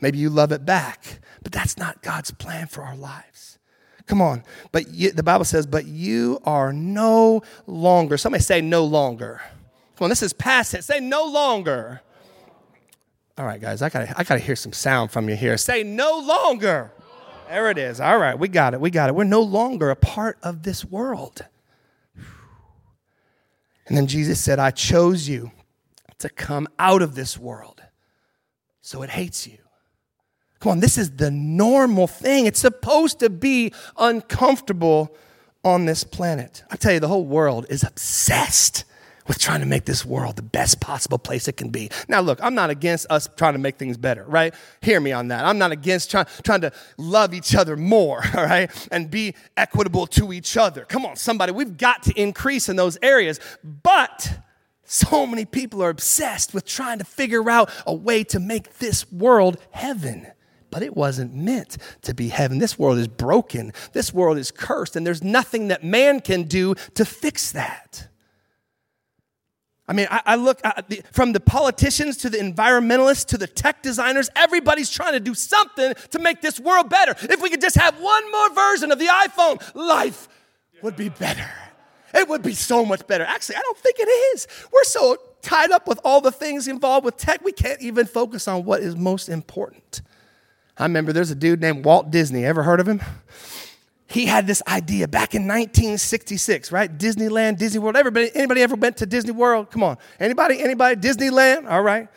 Maybe 0.00 0.18
you 0.18 0.30
love 0.30 0.50
it 0.50 0.64
back. 0.64 1.20
But 1.42 1.52
that's 1.52 1.76
not 1.76 2.02
God's 2.02 2.30
plan 2.32 2.66
for 2.66 2.82
our 2.82 2.96
lives. 2.96 3.33
Come 4.06 4.20
on. 4.20 4.44
But 4.72 4.88
you, 4.92 5.12
the 5.12 5.22
Bible 5.22 5.44
says, 5.44 5.66
but 5.66 5.86
you 5.86 6.40
are 6.44 6.72
no 6.72 7.42
longer. 7.66 8.16
Somebody 8.16 8.42
say 8.42 8.60
no 8.60 8.84
longer. 8.84 9.40
Come 9.96 10.06
on, 10.06 10.08
this 10.10 10.22
is 10.22 10.32
past 10.32 10.72
tense. 10.72 10.86
Say 10.86 11.00
no 11.00 11.24
longer. 11.24 12.02
All 13.38 13.44
right, 13.44 13.60
guys, 13.60 13.82
I 13.82 13.88
gotta, 13.88 14.14
I 14.18 14.24
gotta 14.24 14.40
hear 14.40 14.56
some 14.56 14.72
sound 14.72 15.10
from 15.10 15.28
you 15.28 15.36
here. 15.36 15.56
Say 15.56 15.82
no 15.82 16.18
longer. 16.18 16.92
There 17.48 17.70
it 17.70 17.78
is. 17.78 18.00
All 18.00 18.18
right, 18.18 18.38
we 18.38 18.48
got 18.48 18.74
it. 18.74 18.80
We 18.80 18.90
got 18.90 19.08
it. 19.08 19.14
We're 19.14 19.24
no 19.24 19.42
longer 19.42 19.90
a 19.90 19.96
part 19.96 20.38
of 20.42 20.62
this 20.62 20.84
world. 20.84 21.44
And 23.86 23.96
then 23.96 24.06
Jesus 24.06 24.40
said, 24.40 24.58
I 24.58 24.70
chose 24.70 25.28
you 25.28 25.50
to 26.18 26.28
come 26.28 26.68
out 26.78 27.02
of 27.02 27.14
this 27.14 27.38
world. 27.38 27.82
So 28.80 29.02
it 29.02 29.10
hates 29.10 29.46
you. 29.46 29.58
Come 30.64 30.70
on, 30.70 30.80
this 30.80 30.96
is 30.96 31.10
the 31.10 31.30
normal 31.30 32.06
thing. 32.06 32.46
It's 32.46 32.58
supposed 32.58 33.18
to 33.18 33.28
be 33.28 33.74
uncomfortable 33.98 35.14
on 35.62 35.84
this 35.84 36.04
planet. 36.04 36.64
I 36.70 36.76
tell 36.76 36.94
you, 36.94 37.00
the 37.00 37.08
whole 37.08 37.26
world 37.26 37.66
is 37.68 37.84
obsessed 37.84 38.86
with 39.26 39.38
trying 39.38 39.60
to 39.60 39.66
make 39.66 39.84
this 39.84 40.06
world 40.06 40.36
the 40.36 40.42
best 40.42 40.80
possible 40.80 41.18
place 41.18 41.48
it 41.48 41.58
can 41.58 41.68
be. 41.68 41.90
Now, 42.08 42.22
look, 42.22 42.42
I'm 42.42 42.54
not 42.54 42.70
against 42.70 43.06
us 43.10 43.28
trying 43.36 43.52
to 43.52 43.58
make 43.58 43.76
things 43.76 43.98
better, 43.98 44.24
right? 44.24 44.54
Hear 44.80 45.00
me 45.00 45.12
on 45.12 45.28
that. 45.28 45.44
I'm 45.44 45.58
not 45.58 45.70
against 45.70 46.10
try, 46.10 46.24
trying 46.42 46.62
to 46.62 46.72
love 46.96 47.34
each 47.34 47.54
other 47.54 47.76
more, 47.76 48.24
all 48.34 48.44
right, 48.44 48.70
and 48.90 49.10
be 49.10 49.34
equitable 49.58 50.06
to 50.06 50.32
each 50.32 50.56
other. 50.56 50.86
Come 50.86 51.04
on, 51.04 51.16
somebody, 51.16 51.52
we've 51.52 51.76
got 51.76 52.04
to 52.04 52.18
increase 52.18 52.70
in 52.70 52.76
those 52.76 52.96
areas. 53.02 53.38
But 53.62 54.38
so 54.84 55.26
many 55.26 55.44
people 55.44 55.82
are 55.82 55.90
obsessed 55.90 56.54
with 56.54 56.64
trying 56.64 57.00
to 57.00 57.04
figure 57.04 57.50
out 57.50 57.70
a 57.86 57.94
way 57.94 58.24
to 58.24 58.40
make 58.40 58.78
this 58.78 59.12
world 59.12 59.58
heaven 59.70 60.28
but 60.74 60.82
it 60.82 60.96
wasn't 60.96 61.32
meant 61.32 61.78
to 62.02 62.12
be 62.12 62.30
heaven. 62.30 62.58
This 62.58 62.76
world 62.76 62.98
is 62.98 63.06
broken. 63.06 63.72
This 63.92 64.12
world 64.12 64.38
is 64.38 64.50
cursed, 64.50 64.96
and 64.96 65.06
there's 65.06 65.22
nothing 65.22 65.68
that 65.68 65.84
man 65.84 66.18
can 66.18 66.42
do 66.42 66.74
to 66.94 67.04
fix 67.04 67.52
that. 67.52 68.08
I 69.86 69.92
mean, 69.92 70.08
I, 70.10 70.20
I 70.26 70.34
look 70.34 70.60
the, 70.62 71.04
from 71.12 71.32
the 71.32 71.38
politicians 71.38 72.16
to 72.18 72.28
the 72.28 72.38
environmentalists 72.38 73.24
to 73.26 73.38
the 73.38 73.46
tech 73.46 73.84
designers, 73.84 74.28
everybody's 74.34 74.90
trying 74.90 75.12
to 75.12 75.20
do 75.20 75.32
something 75.32 75.94
to 76.10 76.18
make 76.18 76.40
this 76.40 76.58
world 76.58 76.90
better. 76.90 77.14
If 77.22 77.40
we 77.40 77.50
could 77.50 77.60
just 77.60 77.76
have 77.76 77.94
one 78.00 78.32
more 78.32 78.52
version 78.52 78.90
of 78.90 78.98
the 78.98 79.06
iPhone, 79.06 79.62
life 79.76 80.26
would 80.82 80.96
be 80.96 81.08
better. 81.08 81.48
It 82.12 82.28
would 82.28 82.42
be 82.42 82.54
so 82.54 82.84
much 82.84 83.06
better. 83.06 83.22
Actually, 83.22 83.56
I 83.56 83.60
don't 83.60 83.78
think 83.78 84.00
it 84.00 84.08
is. 84.34 84.48
We're 84.72 84.82
so 84.82 85.18
tied 85.40 85.70
up 85.70 85.86
with 85.86 86.00
all 86.02 86.20
the 86.20 86.32
things 86.32 86.66
involved 86.66 87.04
with 87.04 87.16
tech, 87.16 87.44
we 87.44 87.52
can't 87.52 87.80
even 87.80 88.06
focus 88.06 88.48
on 88.48 88.64
what 88.64 88.80
is 88.80 88.96
most 88.96 89.28
important. 89.28 90.02
I 90.76 90.84
remember 90.84 91.12
there's 91.12 91.30
a 91.30 91.36
dude 91.36 91.60
named 91.60 91.84
Walt 91.84 92.10
Disney. 92.10 92.44
Ever 92.44 92.62
heard 92.62 92.80
of 92.80 92.88
him? 92.88 93.00
he 94.14 94.26
had 94.26 94.46
this 94.46 94.62
idea 94.68 95.08
back 95.08 95.34
in 95.34 95.42
1966, 95.42 96.70
right? 96.70 96.96
Disneyland, 96.96 97.58
Disney 97.58 97.80
World. 97.80 97.96
Everybody, 97.96 98.30
anybody 98.34 98.62
ever 98.62 98.76
went 98.76 98.96
to 98.98 99.06
Disney 99.06 99.32
World? 99.32 99.70
Come 99.72 99.82
on. 99.82 99.98
Anybody, 100.20 100.60
anybody, 100.60 100.94
Disneyland? 101.00 101.68
All 101.68 101.82
right. 101.82 102.08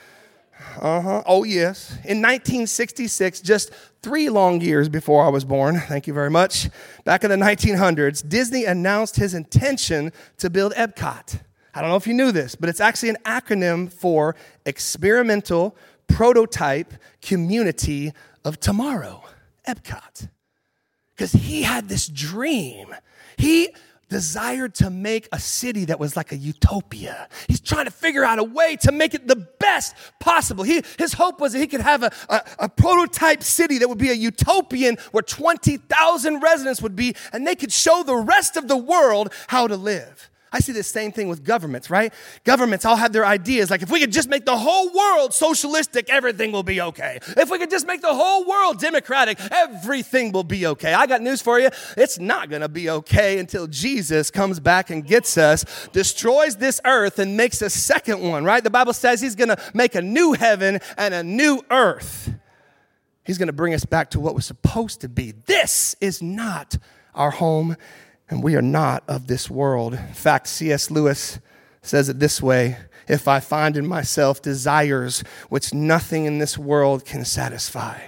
Uh-huh. 0.80 1.24
Oh, 1.26 1.44
yes. 1.44 1.90
In 2.06 2.22
1966, 2.22 3.42
just 3.42 3.72
three 4.04 4.30
long 4.30 4.62
years 4.62 4.90
before 4.90 5.26
I 5.26 5.30
was 5.30 5.44
born, 5.44 5.80
thank 5.80 6.06
you 6.06 6.14
very 6.14 6.30
much, 6.30 6.70
back 7.04 7.24
in 7.24 7.32
the 7.32 7.36
1900s, 7.36 8.28
Disney 8.28 8.66
announced 8.66 9.16
his 9.16 9.34
intention 9.34 10.12
to 10.38 10.52
build 10.52 10.74
Epcot. 10.74 11.40
I 11.74 11.82
don't 11.82 11.90
know 11.90 11.96
if 11.96 12.06
you 12.06 12.14
knew 12.14 12.32
this, 12.32 12.54
but 12.54 12.70
it's 12.70 12.80
actually 12.80 13.10
an 13.10 13.18
acronym 13.26 13.92
for 13.92 14.36
Experimental 14.66 15.76
Prototype 16.08 16.94
Community 17.22 18.14
of 18.48 18.60
Tomorrow, 18.60 19.24
Epcot. 19.68 20.30
Because 21.16 21.34
he 21.34 21.64
had 21.64 21.90
this 21.90 22.08
dream. 22.08 22.96
He 23.38 23.70
desired 24.10 24.74
to 24.76 24.90
make 24.90 25.28
a 25.34 25.40
city 25.40 25.86
that 25.86 26.00
was 26.00 26.16
like 26.16 26.32
a 26.32 26.38
utopia. 26.38 27.28
He's 27.48 27.60
trying 27.60 27.86
to 27.86 27.92
figure 27.92 28.24
out 28.24 28.40
a 28.40 28.44
way 28.44 28.78
to 28.78 28.92
make 28.94 29.14
it 29.14 29.28
the 29.28 29.36
best 29.36 29.96
possible. 30.22 30.64
He, 30.64 30.82
his 30.98 31.14
hope 31.14 31.42
was 31.42 31.52
that 31.54 31.60
he 31.60 31.68
could 31.68 31.82
have 31.82 32.04
a, 32.04 32.12
a, 32.30 32.42
a 32.60 32.70
prototype 32.70 33.44
city 33.44 33.80
that 33.80 33.90
would 33.90 33.98
be 33.98 34.12
a 34.12 34.14
utopian 34.14 34.98
where 35.12 35.24
20,000 35.24 36.40
residents 36.40 36.82
would 36.82 36.96
be, 36.96 37.16
and 37.34 37.46
they 37.46 37.56
could 37.56 37.72
show 37.72 38.04
the 38.04 38.16
rest 38.16 38.56
of 38.56 38.70
the 38.70 38.78
world 38.78 39.34
how 39.48 39.68
to 39.68 39.76
live. 39.76 40.30
I 40.52 40.60
see 40.60 40.72
the 40.72 40.84
same 40.84 41.12
thing 41.12 41.28
with 41.28 41.44
governments, 41.44 41.90
right? 41.90 42.14
Governments 42.46 42.86
all 42.86 42.96
have 42.96 43.12
their 43.12 43.26
ideas. 43.26 43.70
Like, 43.70 43.82
if 43.82 43.92
we 43.92 44.00
could 44.00 44.14
just 44.14 44.30
make 44.30 44.46
the 44.46 44.56
whole 44.58 44.94
world 44.94 45.34
socialistic, 45.34 46.10
everything 46.10 46.54
will 46.54 46.64
be 46.64 46.80
okay. 46.80 47.20
If 47.36 47.50
we 47.50 47.58
could 47.58 47.70
just 47.70 47.86
make 47.86 48.02
the 48.02 48.14
whole 48.14 48.46
world 48.46 48.80
democratic, 48.80 49.40
everything 49.52 50.32
will 50.32 50.46
be 50.46 50.66
okay. 50.68 50.94
I 50.94 51.06
got 51.06 51.22
news 51.22 51.42
for 51.42 51.60
you. 51.60 51.70
It's 51.98 52.18
not 52.18 52.50
going 52.50 52.62
to 52.62 52.70
be 52.70 52.90
okay 52.90 53.40
until 53.40 53.68
Jesus 53.68 54.32
comes 54.32 54.60
back 54.62 54.90
and 54.90 55.06
gets 55.06 55.38
us, 55.38 55.66
destroys 55.92 56.56
this 56.56 56.80
earth, 56.86 57.20
and 57.20 57.36
makes 57.36 57.62
a 57.62 57.70
second 57.70 58.22
one, 58.22 58.46
right? 58.46 58.64
The 58.64 58.70
Bible 58.70 58.94
says 58.94 59.20
he's 59.20 59.36
going 59.36 59.50
to 59.50 59.58
make 59.74 59.96
a 59.96 60.02
new 60.02 60.32
heaven 60.34 60.80
and 60.98 61.14
a 61.14 61.24
new 61.24 61.62
earth. 61.70 62.34
He's 63.26 63.38
going 63.38 63.48
to 63.48 63.54
bring 63.54 63.74
us 63.74 63.84
back 63.84 64.12
to 64.12 64.22
what 64.22 64.34
was 64.34 64.46
supposed 64.46 65.02
to 65.02 65.10
be. 65.10 65.32
This 65.32 65.98
is 66.00 66.22
not 66.22 66.78
our 67.14 67.32
home 67.32 67.76
and 68.30 68.44
we 68.44 68.56
are 68.56 68.62
not 68.62 69.04
of 69.08 69.28
this 69.28 69.50
world. 69.50 69.94
In 69.94 70.14
fact, 70.14 70.48
C.S. 70.48 70.92
Lewis 70.92 71.40
says 71.82 72.10
it 72.10 72.20
this 72.20 72.42
way 72.42 72.78
If 73.08 73.28
I 73.28 73.40
find 73.40 73.78
in 73.78 73.88
myself 73.88 74.42
desires 74.42 75.24
which 75.50 75.74
nothing 75.74 76.26
in 76.26 76.40
this 76.40 76.58
world 76.58 77.06
can 77.06 77.26
satisfy, 77.26 78.00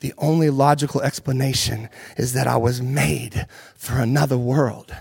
the 0.00 0.14
only 0.18 0.50
logical 0.50 1.02
explanation 1.02 1.88
is 2.16 2.32
that 2.32 2.46
I 2.46 2.56
was 2.56 2.80
made 2.80 3.46
for 3.74 3.98
another 3.98 4.38
world. 4.38 4.94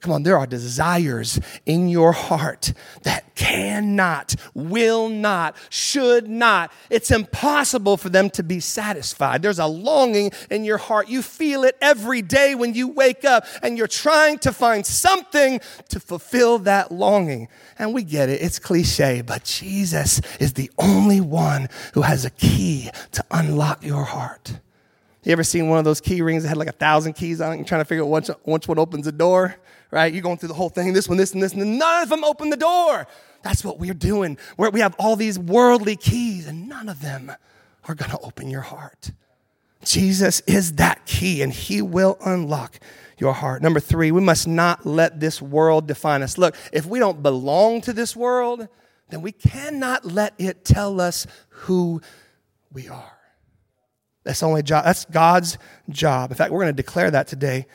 Come 0.00 0.12
on, 0.12 0.22
there 0.22 0.38
are 0.38 0.46
desires 0.46 1.40
in 1.64 1.88
your 1.88 2.12
heart 2.12 2.72
that 3.02 3.34
cannot, 3.34 4.34
will 4.54 5.08
not, 5.08 5.56
should 5.70 6.28
not. 6.28 6.72
It's 6.90 7.10
impossible 7.10 7.96
for 7.96 8.08
them 8.08 8.30
to 8.30 8.42
be 8.42 8.60
satisfied. 8.60 9.42
There's 9.42 9.58
a 9.58 9.66
longing 9.66 10.32
in 10.50 10.64
your 10.64 10.78
heart. 10.78 11.08
You 11.08 11.22
feel 11.22 11.64
it 11.64 11.76
every 11.80 12.22
day 12.22 12.54
when 12.54 12.74
you 12.74 12.88
wake 12.88 13.24
up, 13.24 13.46
and 13.62 13.78
you're 13.78 13.86
trying 13.86 14.38
to 14.40 14.52
find 14.52 14.86
something 14.86 15.60
to 15.88 16.00
fulfill 16.00 16.58
that 16.60 16.92
longing. 16.92 17.48
And 17.78 17.94
we 17.94 18.02
get 18.02 18.28
it, 18.28 18.42
it's 18.42 18.58
cliche, 18.58 19.22
but 19.22 19.44
Jesus 19.44 20.20
is 20.40 20.54
the 20.54 20.70
only 20.78 21.20
one 21.20 21.68
who 21.94 22.02
has 22.02 22.24
a 22.24 22.30
key 22.30 22.90
to 23.12 23.24
unlock 23.30 23.84
your 23.84 24.04
heart. 24.04 24.60
You 25.26 25.32
ever 25.32 25.44
seen 25.44 25.68
one 25.68 25.78
of 25.78 25.84
those 25.84 26.00
key 26.00 26.22
rings 26.22 26.44
that 26.44 26.50
had 26.50 26.56
like 26.56 26.68
a 26.68 26.72
thousand 26.72 27.12
keys 27.14 27.40
on 27.40 27.52
it 27.52 27.56
and 27.58 27.66
trying 27.66 27.80
to 27.80 27.84
figure 27.84 28.04
out 28.04 28.10
which, 28.10 28.30
which 28.44 28.68
one 28.68 28.78
opens 28.78 29.04
the 29.04 29.12
door? 29.12 29.56
right? 29.90 30.12
You're 30.12 30.22
going 30.22 30.38
through 30.38 30.48
the 30.48 30.54
whole 30.54 30.68
thing, 30.68 30.92
this 30.92 31.08
one, 31.08 31.18
this, 31.18 31.32
and 31.32 31.42
this, 31.42 31.52
and 31.52 31.78
none 31.78 32.02
of 32.02 32.08
them 32.08 32.24
open 32.24 32.50
the 32.50 32.56
door. 32.56 33.06
That's 33.42 33.64
what 33.64 33.78
we're 33.78 33.94
doing. 33.94 34.38
Where 34.56 34.70
we 34.70 34.80
have 34.80 34.94
all 34.98 35.16
these 35.16 35.38
worldly 35.38 35.96
keys, 35.96 36.46
and 36.46 36.68
none 36.68 36.88
of 36.88 37.00
them 37.00 37.32
are 37.88 37.94
going 37.94 38.10
to 38.10 38.18
open 38.20 38.50
your 38.50 38.62
heart. 38.62 39.12
Jesus 39.84 40.40
is 40.40 40.74
that 40.74 41.06
key, 41.06 41.42
and 41.42 41.52
He 41.52 41.80
will 41.82 42.18
unlock 42.24 42.78
your 43.18 43.32
heart. 43.32 43.62
Number 43.62 43.80
three, 43.80 44.10
we 44.10 44.20
must 44.20 44.48
not 44.48 44.84
let 44.84 45.20
this 45.20 45.40
world 45.40 45.86
define 45.86 46.22
us. 46.22 46.36
Look, 46.36 46.56
if 46.72 46.86
we 46.86 46.98
don't 46.98 47.22
belong 47.22 47.80
to 47.82 47.92
this 47.92 48.16
world, 48.16 48.68
then 49.08 49.22
we 49.22 49.32
cannot 49.32 50.04
let 50.04 50.34
it 50.38 50.64
tell 50.64 51.00
us 51.00 51.26
who 51.48 52.00
we 52.72 52.88
are. 52.88 53.15
That's 54.26 54.42
only 54.42 54.62
job. 54.62 54.84
That's 54.84 55.04
God's 55.04 55.56
job. 55.88 56.32
In 56.32 56.36
fact, 56.36 56.52
we're 56.52 56.62
going 56.62 56.74
to 56.74 56.82
declare 56.82 57.10
that 57.12 57.28
today 57.28 57.66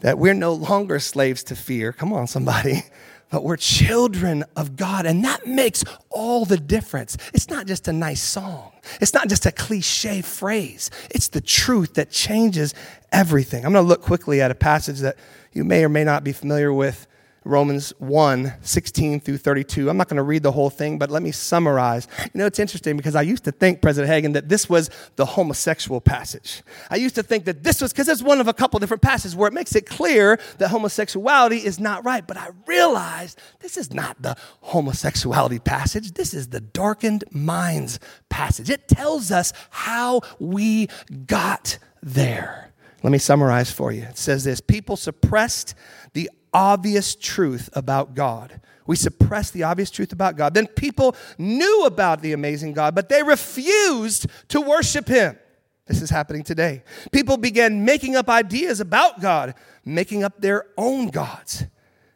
that 0.00 0.18
we're 0.18 0.34
no 0.34 0.54
longer 0.54 0.98
slaves 0.98 1.44
to 1.44 1.56
fear. 1.56 1.92
Come 1.92 2.12
on, 2.12 2.26
somebody. 2.26 2.82
But 3.30 3.44
we're 3.44 3.58
children 3.58 4.42
of 4.56 4.74
God, 4.74 5.04
and 5.04 5.22
that 5.22 5.46
makes 5.46 5.84
all 6.08 6.46
the 6.46 6.56
difference. 6.56 7.18
It's 7.34 7.50
not 7.50 7.66
just 7.66 7.86
a 7.86 7.92
nice 7.92 8.22
song, 8.22 8.72
it's 9.02 9.12
not 9.12 9.28
just 9.28 9.44
a 9.44 9.52
cliche 9.52 10.22
phrase. 10.22 10.90
It's 11.10 11.28
the 11.28 11.42
truth 11.42 11.92
that 11.96 12.10
changes 12.10 12.72
everything. 13.12 13.66
I'm 13.66 13.74
going 13.74 13.84
to 13.84 13.86
look 13.86 14.00
quickly 14.00 14.40
at 14.40 14.50
a 14.50 14.54
passage 14.54 15.00
that 15.00 15.16
you 15.52 15.62
may 15.62 15.84
or 15.84 15.90
may 15.90 16.04
not 16.04 16.24
be 16.24 16.32
familiar 16.32 16.72
with 16.72 17.06
Romans 17.48 17.94
1 17.98 18.52
16 18.60 19.20
through 19.20 19.38
32. 19.38 19.88
I'm 19.88 19.96
not 19.96 20.08
going 20.08 20.18
to 20.18 20.22
read 20.22 20.42
the 20.42 20.52
whole 20.52 20.68
thing, 20.68 20.98
but 20.98 21.10
let 21.10 21.22
me 21.22 21.32
summarize. 21.32 22.06
You 22.22 22.30
know, 22.34 22.46
it's 22.46 22.58
interesting 22.58 22.96
because 22.96 23.16
I 23.16 23.22
used 23.22 23.44
to 23.44 23.52
think, 23.52 23.80
President 23.80 24.12
Hagan, 24.12 24.32
that 24.32 24.50
this 24.50 24.68
was 24.68 24.90
the 25.16 25.24
homosexual 25.24 26.00
passage. 26.00 26.62
I 26.90 26.96
used 26.96 27.14
to 27.14 27.22
think 27.22 27.46
that 27.46 27.64
this 27.64 27.80
was, 27.80 27.92
because 27.92 28.06
it's 28.08 28.22
one 28.22 28.40
of 28.40 28.48
a 28.48 28.52
couple 28.52 28.78
different 28.80 29.02
passages 29.02 29.34
where 29.34 29.48
it 29.48 29.54
makes 29.54 29.74
it 29.74 29.86
clear 29.86 30.38
that 30.58 30.68
homosexuality 30.68 31.56
is 31.56 31.80
not 31.80 32.04
right. 32.04 32.26
But 32.26 32.36
I 32.36 32.50
realized 32.66 33.40
this 33.60 33.78
is 33.78 33.94
not 33.94 34.20
the 34.20 34.36
homosexuality 34.60 35.58
passage, 35.58 36.12
this 36.12 36.34
is 36.34 36.48
the 36.48 36.60
darkened 36.60 37.24
minds 37.32 37.98
passage. 38.28 38.68
It 38.68 38.88
tells 38.88 39.30
us 39.30 39.54
how 39.70 40.20
we 40.38 40.88
got 41.26 41.78
there. 42.02 42.68
Let 43.02 43.10
me 43.10 43.18
summarize 43.18 43.70
for 43.70 43.92
you. 43.92 44.02
It 44.02 44.18
says 44.18 44.44
this 44.44 44.60
People 44.60 44.96
suppressed 44.96 45.74
the 46.12 46.30
obvious 46.52 47.14
truth 47.14 47.68
about 47.72 48.14
God. 48.14 48.60
We 48.86 48.96
suppress 48.96 49.50
the 49.50 49.64
obvious 49.64 49.90
truth 49.90 50.12
about 50.12 50.36
God. 50.36 50.54
Then 50.54 50.66
people 50.66 51.14
knew 51.36 51.84
about 51.84 52.22
the 52.22 52.32
amazing 52.32 52.72
God, 52.72 52.94
but 52.94 53.08
they 53.08 53.22
refused 53.22 54.26
to 54.48 54.60
worship 54.60 55.08
Him. 55.08 55.38
This 55.86 56.02
is 56.02 56.10
happening 56.10 56.42
today. 56.42 56.82
People 57.12 57.36
began 57.36 57.84
making 57.84 58.16
up 58.16 58.28
ideas 58.28 58.80
about 58.80 59.20
God, 59.20 59.54
making 59.84 60.24
up 60.24 60.40
their 60.40 60.66
own 60.76 61.08
gods. 61.08 61.64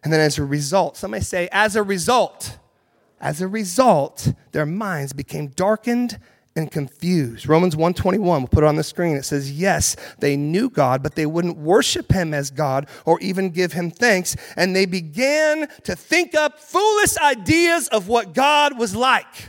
And 0.04 0.12
then 0.12 0.20
as 0.20 0.38
a 0.38 0.44
result, 0.44 0.96
somebody 0.96 1.24
say, 1.24 1.48
as 1.52 1.76
a 1.76 1.82
result, 1.82 2.58
as 3.20 3.40
a 3.40 3.48
result, 3.48 4.32
their 4.52 4.66
minds 4.66 5.12
became 5.12 5.48
darkened 5.48 6.18
and 6.54 6.70
confused. 6.70 7.48
Romans 7.48 7.74
121, 7.76 8.42
we'll 8.42 8.48
put 8.48 8.64
it 8.64 8.66
on 8.66 8.76
the 8.76 8.84
screen. 8.84 9.16
It 9.16 9.24
says, 9.24 9.50
Yes, 9.50 9.96
they 10.18 10.36
knew 10.36 10.68
God, 10.68 11.02
but 11.02 11.14
they 11.14 11.26
wouldn't 11.26 11.56
worship 11.56 12.12
him 12.12 12.34
as 12.34 12.50
God 12.50 12.88
or 13.04 13.20
even 13.20 13.50
give 13.50 13.72
him 13.72 13.90
thanks. 13.90 14.36
And 14.56 14.76
they 14.76 14.86
began 14.86 15.68
to 15.84 15.96
think 15.96 16.34
up 16.34 16.58
foolish 16.58 17.16
ideas 17.16 17.88
of 17.88 18.08
what 18.08 18.34
God 18.34 18.78
was 18.78 18.94
like, 18.94 19.48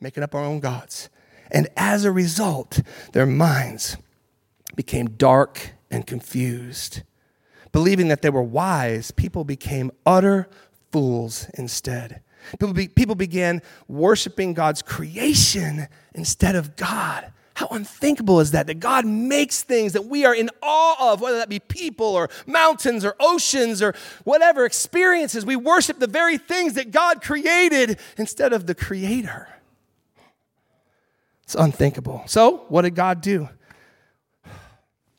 making 0.00 0.22
up 0.22 0.34
our 0.34 0.44
own 0.44 0.60
gods. 0.60 1.08
And 1.50 1.68
as 1.76 2.04
a 2.04 2.12
result, 2.12 2.80
their 3.12 3.26
minds 3.26 3.96
became 4.76 5.10
dark 5.10 5.72
and 5.90 6.06
confused. 6.06 7.02
Believing 7.72 8.08
that 8.08 8.22
they 8.22 8.30
were 8.30 8.42
wise, 8.42 9.10
people 9.10 9.44
became 9.44 9.90
utter 10.06 10.48
fools 10.92 11.48
instead. 11.54 12.20
People, 12.52 12.72
be, 12.72 12.88
people 12.88 13.14
began 13.14 13.62
worshiping 13.88 14.54
God's 14.54 14.82
creation 14.82 15.88
instead 16.14 16.56
of 16.56 16.76
God. 16.76 17.32
How 17.54 17.68
unthinkable 17.70 18.40
is 18.40 18.50
that? 18.50 18.66
That 18.66 18.80
God 18.80 19.06
makes 19.06 19.62
things 19.62 19.92
that 19.92 20.06
we 20.06 20.24
are 20.24 20.34
in 20.34 20.50
awe 20.60 21.12
of, 21.12 21.20
whether 21.20 21.38
that 21.38 21.48
be 21.48 21.60
people 21.60 22.06
or 22.06 22.28
mountains 22.46 23.04
or 23.04 23.14
oceans 23.20 23.80
or 23.80 23.94
whatever 24.24 24.64
experiences. 24.64 25.46
We 25.46 25.54
worship 25.54 26.00
the 26.00 26.08
very 26.08 26.36
things 26.36 26.74
that 26.74 26.90
God 26.90 27.22
created 27.22 28.00
instead 28.18 28.52
of 28.52 28.66
the 28.66 28.74
Creator. 28.74 29.48
It's 31.44 31.54
unthinkable. 31.54 32.24
So, 32.26 32.64
what 32.68 32.82
did 32.82 32.96
God 32.96 33.20
do? 33.20 33.48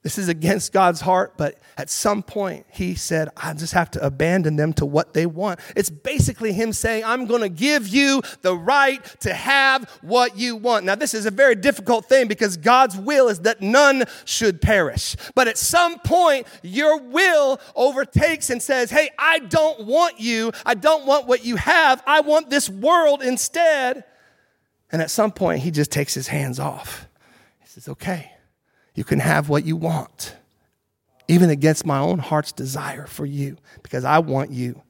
This 0.05 0.19
is 0.19 0.29
against 0.29 0.71
God's 0.71 1.01
heart, 1.01 1.33
but 1.35 1.57
at 1.79 1.89
some 1.89 2.21
point 2.21 2.67
he 2.69 2.93
said, 2.93 3.27
I 3.35 3.55
just 3.55 3.74
have 3.74 3.89
to 3.89 4.05
abandon 4.05 4.55
them 4.55 4.71
to 4.74 4.85
what 4.85 5.15
they 5.15 5.25
want. 5.25 5.59
It's 5.75 5.89
basically 5.89 6.53
him 6.53 6.74
saying, 6.74 7.03
I'm 7.03 7.25
going 7.25 7.41
to 7.41 7.50
give 7.50 7.88
you 7.88 8.21
the 8.43 8.55
right 8.55 9.03
to 9.21 9.33
have 9.33 9.89
what 10.03 10.38
you 10.38 10.57
want. 10.57 10.85
Now, 10.85 10.93
this 10.93 11.15
is 11.15 11.25
a 11.25 11.31
very 11.31 11.55
difficult 11.55 12.05
thing 12.05 12.27
because 12.27 12.55
God's 12.55 12.95
will 12.95 13.29
is 13.29 13.39
that 13.39 13.63
none 13.63 14.03
should 14.25 14.62
perish. 14.62 15.15
But 15.33 15.47
at 15.47 15.57
some 15.57 15.97
point, 15.97 16.45
your 16.62 17.00
will 17.00 17.59
overtakes 17.75 18.51
and 18.51 18.62
says, 18.62 18.91
Hey, 18.91 19.09
I 19.17 19.39
don't 19.39 19.88
want 19.88 20.19
you. 20.19 20.51
I 20.67 20.75
don't 20.75 21.07
want 21.07 21.25
what 21.25 21.43
you 21.43 21.55
have. 21.55 22.03
I 22.05 22.21
want 22.21 22.51
this 22.51 22.69
world 22.69 23.24
instead. 23.24 24.03
And 24.91 25.01
at 25.01 25.09
some 25.09 25.31
point, 25.31 25.62
he 25.62 25.71
just 25.71 25.91
takes 25.91 26.13
his 26.13 26.27
hands 26.27 26.59
off. 26.59 27.07
He 27.62 27.69
says, 27.69 27.89
Okay. 27.89 28.33
You 28.95 29.03
can 29.03 29.19
have 29.19 29.49
what 29.49 29.65
you 29.65 29.75
want. 29.75 30.35
even 31.27 31.49
against 31.49 31.85
my 31.85 31.99
own 31.99 32.19
heart's 32.19 32.51
desire 32.51 33.07
for 33.07 33.25
you, 33.25 33.57
because 33.83 34.05
I 34.05 34.19
want 34.19 34.51
you. 34.51 34.81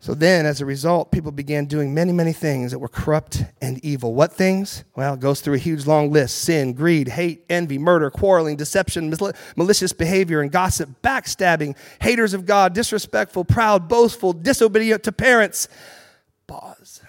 So 0.00 0.14
then, 0.14 0.46
as 0.46 0.60
a 0.60 0.66
result, 0.66 1.10
people 1.10 1.32
began 1.32 1.64
doing 1.64 1.92
many, 1.92 2.12
many 2.12 2.32
things 2.32 2.70
that 2.70 2.78
were 2.78 2.88
corrupt 2.88 3.44
and 3.60 3.84
evil. 3.84 4.14
What 4.14 4.32
things? 4.32 4.84
Well, 4.94 5.14
it 5.14 5.20
goes 5.20 5.40
through 5.40 5.54
a 5.54 5.58
huge 5.58 5.86
long 5.86 6.12
list 6.12 6.38
sin, 6.38 6.72
greed, 6.72 7.08
hate, 7.08 7.44
envy, 7.50 7.78
murder, 7.78 8.08
quarreling, 8.08 8.56
deception, 8.56 9.12
malicious 9.56 9.92
behavior, 9.92 10.40
and 10.40 10.52
gossip, 10.52 10.90
backstabbing, 11.02 11.76
haters 12.00 12.32
of 12.32 12.46
God, 12.46 12.74
disrespectful, 12.74 13.44
proud, 13.44 13.88
boastful, 13.88 14.32
disobedient 14.32 15.02
to 15.02 15.10
parents. 15.10 15.66
Pause. 16.46 17.02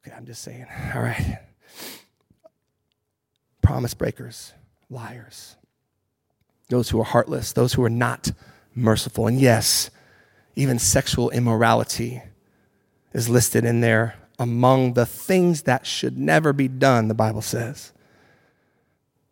Okay, 0.00 0.14
I'm 0.14 0.26
just 0.26 0.42
saying. 0.42 0.66
All 0.94 1.00
right. 1.00 1.38
Promise 3.66 3.94
breakers, 3.94 4.52
liars, 4.88 5.56
those 6.68 6.88
who 6.88 7.00
are 7.00 7.04
heartless, 7.04 7.52
those 7.52 7.72
who 7.72 7.82
are 7.82 7.90
not 7.90 8.30
merciful. 8.76 9.26
And 9.26 9.40
yes, 9.40 9.90
even 10.54 10.78
sexual 10.78 11.30
immorality 11.30 12.22
is 13.12 13.28
listed 13.28 13.64
in 13.64 13.80
there 13.80 14.14
among 14.38 14.92
the 14.92 15.04
things 15.04 15.62
that 15.62 15.84
should 15.84 16.16
never 16.16 16.52
be 16.52 16.68
done, 16.68 17.08
the 17.08 17.14
Bible 17.14 17.42
says. 17.42 17.92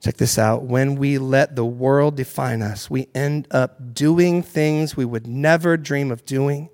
Check 0.02 0.16
this 0.16 0.36
out. 0.36 0.64
When 0.64 0.96
we 0.96 1.16
let 1.16 1.54
the 1.54 1.64
world 1.64 2.16
define 2.16 2.60
us, 2.60 2.90
we 2.90 3.06
end 3.14 3.46
up 3.52 3.94
doing 3.94 4.42
things 4.42 4.96
we 4.96 5.04
would 5.04 5.28
never 5.28 5.76
dream 5.76 6.10
of 6.10 6.26
doing, 6.26 6.70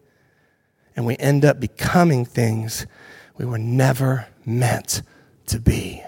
and 0.97 1.05
we 1.05 1.15
end 1.19 1.45
up 1.45 1.61
becoming 1.61 2.25
things 2.25 2.87
we 3.37 3.45
were 3.45 3.59
never 3.59 4.29
meant 4.47 5.03
to 5.49 5.61
be. 5.61 6.03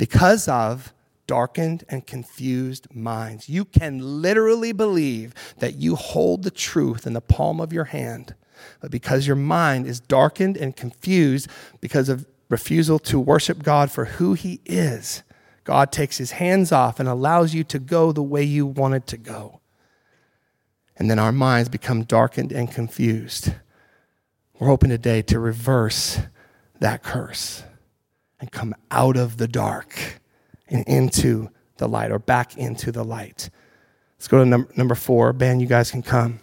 Because 0.00 0.48
of 0.48 0.94
darkened 1.26 1.84
and 1.90 2.06
confused 2.06 2.92
minds. 2.92 3.50
You 3.50 3.66
can 3.66 4.22
literally 4.22 4.72
believe 4.72 5.34
that 5.58 5.74
you 5.74 5.94
hold 5.94 6.42
the 6.42 6.50
truth 6.50 7.06
in 7.06 7.12
the 7.12 7.20
palm 7.20 7.60
of 7.60 7.70
your 7.70 7.84
hand, 7.84 8.34
but 8.80 8.90
because 8.90 9.26
your 9.26 9.36
mind 9.36 9.86
is 9.86 10.00
darkened 10.00 10.56
and 10.56 10.74
confused 10.74 11.48
because 11.82 12.08
of 12.08 12.26
refusal 12.48 12.98
to 12.98 13.20
worship 13.20 13.62
God 13.62 13.92
for 13.92 14.06
who 14.06 14.32
He 14.32 14.60
is, 14.64 15.22
God 15.64 15.92
takes 15.92 16.16
His 16.16 16.30
hands 16.30 16.72
off 16.72 16.98
and 16.98 17.06
allows 17.06 17.52
you 17.52 17.62
to 17.64 17.78
go 17.78 18.10
the 18.10 18.22
way 18.22 18.42
you 18.42 18.64
wanted 18.64 19.06
to 19.08 19.18
go. 19.18 19.60
And 20.96 21.10
then 21.10 21.18
our 21.18 21.30
minds 21.30 21.68
become 21.68 22.04
darkened 22.04 22.52
and 22.52 22.72
confused. 22.72 23.52
We're 24.58 24.68
hoping 24.68 24.90
today 24.90 25.20
to 25.20 25.38
reverse 25.38 26.20
that 26.80 27.02
curse 27.02 27.62
and 28.40 28.50
come 28.50 28.74
out 28.90 29.16
of 29.16 29.36
the 29.36 29.48
dark 29.48 30.20
and 30.68 30.84
into 30.86 31.50
the 31.76 31.88
light 31.88 32.10
or 32.10 32.18
back 32.18 32.56
into 32.56 32.90
the 32.90 33.04
light. 33.04 33.50
Let's 34.18 34.28
go 34.28 34.38
to 34.38 34.46
number, 34.46 34.70
number 34.76 34.94
four. 34.94 35.32
Ben, 35.32 35.60
you 35.60 35.66
guys 35.66 35.90
can 35.90 36.02
come. 36.02 36.40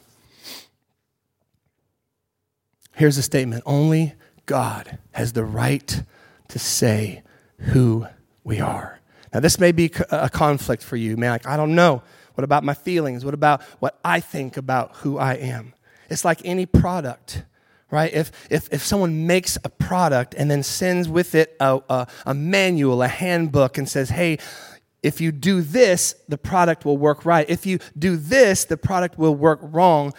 Here's 2.95 3.17
a 3.17 3.23
statement 3.23 3.63
only 3.65 4.13
God 4.45 4.97
has 5.11 5.33
the 5.33 5.45
right 5.45 6.03
to 6.47 6.59
say 6.59 7.23
who 7.59 8.07
we 8.43 8.59
are. 8.59 8.99
Now, 9.33 9.41
this 9.41 9.59
may 9.59 9.71
be 9.71 9.91
a 10.09 10.29
conflict 10.29 10.83
for 10.83 10.95
you, 10.95 11.17
man. 11.17 11.31
Like, 11.31 11.45
I 11.45 11.57
don't 11.57 11.75
know. 11.75 12.01
What 12.33 12.43
about 12.43 12.63
my 12.63 12.73
feelings? 12.73 13.25
What 13.25 13.33
about 13.33 13.61
what 13.79 13.99
I 14.03 14.19
think 14.19 14.57
about 14.57 14.95
who 14.97 15.17
I 15.17 15.33
am? 15.33 15.73
It's 16.09 16.23
like 16.23 16.41
any 16.45 16.65
product 16.65 17.43
right? 17.91 18.13
If, 18.13 18.31
if, 18.49 18.71
if 18.71 18.83
someone 18.83 19.27
makes 19.27 19.57
a 19.63 19.69
product 19.69 20.35
and 20.37 20.51
then 20.51 20.63
sends 20.63 21.07
with 21.07 21.35
it 21.35 21.55
a, 21.59 21.79
a, 21.89 22.07
a, 22.25 22.33
manual, 22.33 23.01
a 23.01 23.07
handbook, 23.07 23.77
and 23.77 23.87
says, 23.87 24.09
hey, 24.09 24.39
if 25.03 25.21
you 25.21 25.31
do 25.31 25.61
this, 25.61 26.15
the 26.27 26.37
product 26.37 26.83
will 26.83 26.97
work 26.97 27.25
right. 27.25 27.49
If 27.49 27.65
you 27.65 27.79
do 27.97 28.17
this, 28.17 28.65
the 28.65 28.77
product 28.77 29.17
will 29.17 29.35
work 29.35 29.59
wrong. 29.61 30.13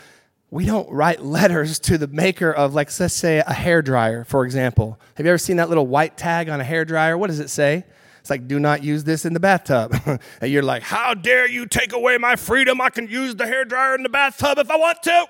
We 0.50 0.64
don't 0.64 0.90
write 0.90 1.22
letters 1.24 1.78
to 1.80 1.98
the 1.98 2.06
maker 2.06 2.50
of, 2.50 2.74
like, 2.74 2.88
let's 2.98 3.14
say 3.14 3.42
a 3.46 3.52
hair 3.52 3.82
dryer, 3.82 4.24
for 4.24 4.44
example. 4.44 4.98
Have 5.16 5.26
you 5.26 5.30
ever 5.30 5.38
seen 5.38 5.56
that 5.56 5.68
little 5.68 5.86
white 5.86 6.16
tag 6.16 6.48
on 6.48 6.60
a 6.60 6.64
hair 6.64 6.84
dryer? 6.84 7.18
What 7.18 7.26
does 7.26 7.40
it 7.40 7.50
say? 7.50 7.84
It's 8.20 8.30
like, 8.30 8.48
do 8.48 8.58
not 8.58 8.82
use 8.82 9.04
this 9.04 9.24
in 9.24 9.32
the 9.32 9.40
bathtub. 9.40 9.94
and 10.40 10.50
you're 10.50 10.62
like, 10.62 10.82
how 10.82 11.14
dare 11.14 11.48
you 11.48 11.66
take 11.66 11.92
away 11.92 12.18
my 12.18 12.36
freedom? 12.36 12.80
I 12.80 12.90
can 12.90 13.08
use 13.08 13.36
the 13.36 13.46
hair 13.46 13.64
dryer 13.64 13.94
in 13.94 14.02
the 14.02 14.08
bathtub 14.08 14.58
if 14.58 14.70
I 14.70 14.76
want 14.76 15.02
to. 15.04 15.26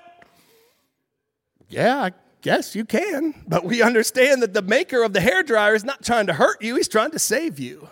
Yeah, 1.69 2.09
Yes, 2.41 2.73
you 2.73 2.85
can, 2.85 3.35
but 3.47 3.65
we 3.65 3.81
understand 3.81 4.41
that 4.41 4.53
the 4.53 4.61
maker 4.61 5.03
of 5.03 5.11
the 5.11 5.19
hair 5.19 5.43
dryer 5.43 5.75
is 5.75 5.83
not 5.83 6.03
trying 6.03 6.27
to 6.27 6.33
hurt 6.33 6.61
you, 6.61 6.77
he's 6.77 6.87
trying 6.87 7.11
to 7.11 7.19
save 7.19 7.59
you. 7.59 7.89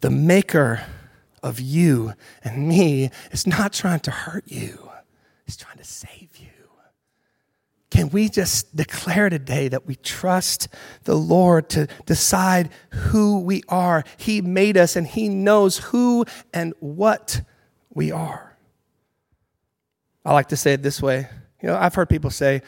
The 0.00 0.10
maker 0.10 0.84
of 1.42 1.60
you 1.60 2.14
and 2.42 2.68
me 2.68 3.10
is 3.30 3.46
not 3.46 3.72
trying 3.72 4.00
to 4.00 4.10
hurt 4.10 4.44
you, 4.46 4.90
he's 5.44 5.56
trying 5.56 5.78
to 5.78 5.84
save 5.84 6.36
you. 6.38 6.55
Can 7.96 8.10
we 8.10 8.28
just 8.28 8.76
declare 8.76 9.30
today 9.30 9.68
that 9.68 9.86
we 9.86 9.94
trust 9.94 10.68
the 11.04 11.14
Lord 11.14 11.70
to 11.70 11.88
decide 12.04 12.68
who 12.90 13.40
we 13.40 13.62
are? 13.70 14.04
He 14.18 14.42
made 14.42 14.76
us 14.76 14.96
and 14.96 15.06
He 15.06 15.30
knows 15.30 15.78
who 15.78 16.26
and 16.52 16.74
what 16.80 17.40
we 17.94 18.12
are. 18.12 18.54
I 20.26 20.34
like 20.34 20.48
to 20.48 20.58
say 20.58 20.74
it 20.74 20.82
this 20.82 21.00
way. 21.00 21.26
You 21.62 21.68
know, 21.68 21.76
I've 21.76 21.94
heard 21.94 22.10
people 22.10 22.28
say 22.28 22.60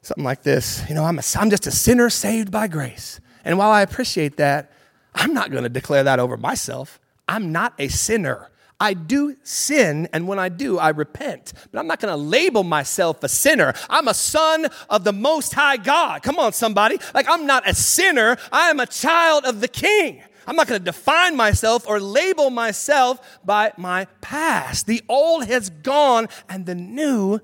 something 0.00 0.24
like 0.24 0.42
this 0.42 0.82
You 0.88 0.96
know, 0.96 1.04
I'm, 1.04 1.16
a, 1.16 1.22
I'm 1.36 1.48
just 1.48 1.68
a 1.68 1.70
sinner 1.70 2.10
saved 2.10 2.50
by 2.50 2.66
grace. 2.66 3.20
And 3.44 3.58
while 3.58 3.70
I 3.70 3.82
appreciate 3.82 4.36
that, 4.38 4.72
I'm 5.14 5.32
not 5.32 5.52
going 5.52 5.62
to 5.62 5.68
declare 5.68 6.02
that 6.02 6.18
over 6.18 6.36
myself. 6.36 6.98
I'm 7.28 7.52
not 7.52 7.72
a 7.78 7.86
sinner. 7.86 8.50
I 8.82 8.94
do 8.94 9.36
sin, 9.44 10.08
and 10.12 10.26
when 10.26 10.40
I 10.40 10.48
do, 10.48 10.76
I 10.76 10.88
repent. 10.88 11.52
But 11.70 11.78
I'm 11.78 11.86
not 11.86 12.00
going 12.00 12.10
to 12.12 12.16
label 12.16 12.64
myself 12.64 13.22
a 13.22 13.28
sinner. 13.28 13.74
I'm 13.88 14.08
a 14.08 14.12
son 14.12 14.66
of 14.90 15.04
the 15.04 15.12
Most 15.12 15.54
High 15.54 15.76
God. 15.76 16.24
Come 16.24 16.36
on, 16.40 16.52
somebody. 16.52 16.98
Like, 17.14 17.26
I'm 17.28 17.46
not 17.46 17.68
a 17.68 17.76
sinner, 17.76 18.36
I 18.50 18.70
am 18.70 18.80
a 18.80 18.86
child 18.86 19.44
of 19.44 19.60
the 19.60 19.68
King. 19.68 20.20
I'm 20.48 20.56
not 20.56 20.66
going 20.66 20.80
to 20.80 20.84
define 20.84 21.36
myself 21.36 21.86
or 21.86 22.00
label 22.00 22.50
myself 22.50 23.38
by 23.44 23.70
my 23.76 24.06
past. 24.20 24.88
The 24.88 25.00
old 25.08 25.46
has 25.46 25.70
gone 25.70 26.26
and 26.48 26.66
the 26.66 26.74
new 26.74 27.38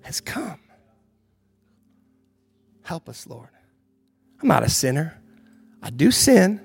has 0.00 0.22
come. 0.22 0.60
Help 2.84 3.10
us, 3.10 3.26
Lord. 3.26 3.50
I'm 4.40 4.48
not 4.48 4.62
a 4.62 4.70
sinner. 4.70 5.20
I 5.82 5.90
do 5.90 6.10
sin, 6.10 6.62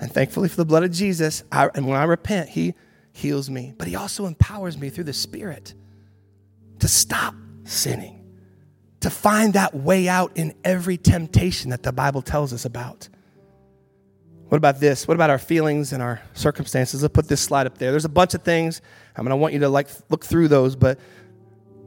and 0.00 0.10
thankfully 0.10 0.48
for 0.48 0.56
the 0.56 0.64
blood 0.64 0.82
of 0.82 0.92
Jesus, 0.92 1.44
I, 1.52 1.68
and 1.74 1.86
when 1.86 1.98
I 1.98 2.04
repent, 2.04 2.48
He 2.48 2.72
heals 3.14 3.48
me, 3.48 3.72
but 3.78 3.88
He 3.88 3.96
also 3.96 4.26
empowers 4.26 4.76
me 4.76 4.90
through 4.90 5.04
the 5.04 5.12
Spirit 5.12 5.72
to 6.80 6.88
stop 6.88 7.34
sinning, 7.62 8.22
to 9.00 9.08
find 9.08 9.54
that 9.54 9.74
way 9.74 10.08
out 10.08 10.32
in 10.34 10.52
every 10.64 10.98
temptation 10.98 11.70
that 11.70 11.82
the 11.82 11.92
Bible 11.92 12.20
tells 12.20 12.52
us 12.52 12.64
about. 12.64 13.08
What 14.48 14.58
about 14.58 14.80
this? 14.80 15.08
What 15.08 15.14
about 15.14 15.30
our 15.30 15.38
feelings 15.38 15.92
and 15.92 16.02
our 16.02 16.20
circumstances? 16.34 17.02
Let's 17.02 17.12
put 17.12 17.28
this 17.28 17.40
slide 17.40 17.66
up 17.66 17.78
there. 17.78 17.92
There's 17.92 18.04
a 18.04 18.10
bunch 18.10 18.34
of 18.34 18.42
things. 18.42 18.82
I 19.16 19.22
mean, 19.22 19.30
I 19.30 19.36
want 19.36 19.54
you 19.54 19.60
to 19.60 19.68
like 19.68 19.88
look 20.10 20.24
through 20.24 20.48
those, 20.48 20.76
but 20.76 20.98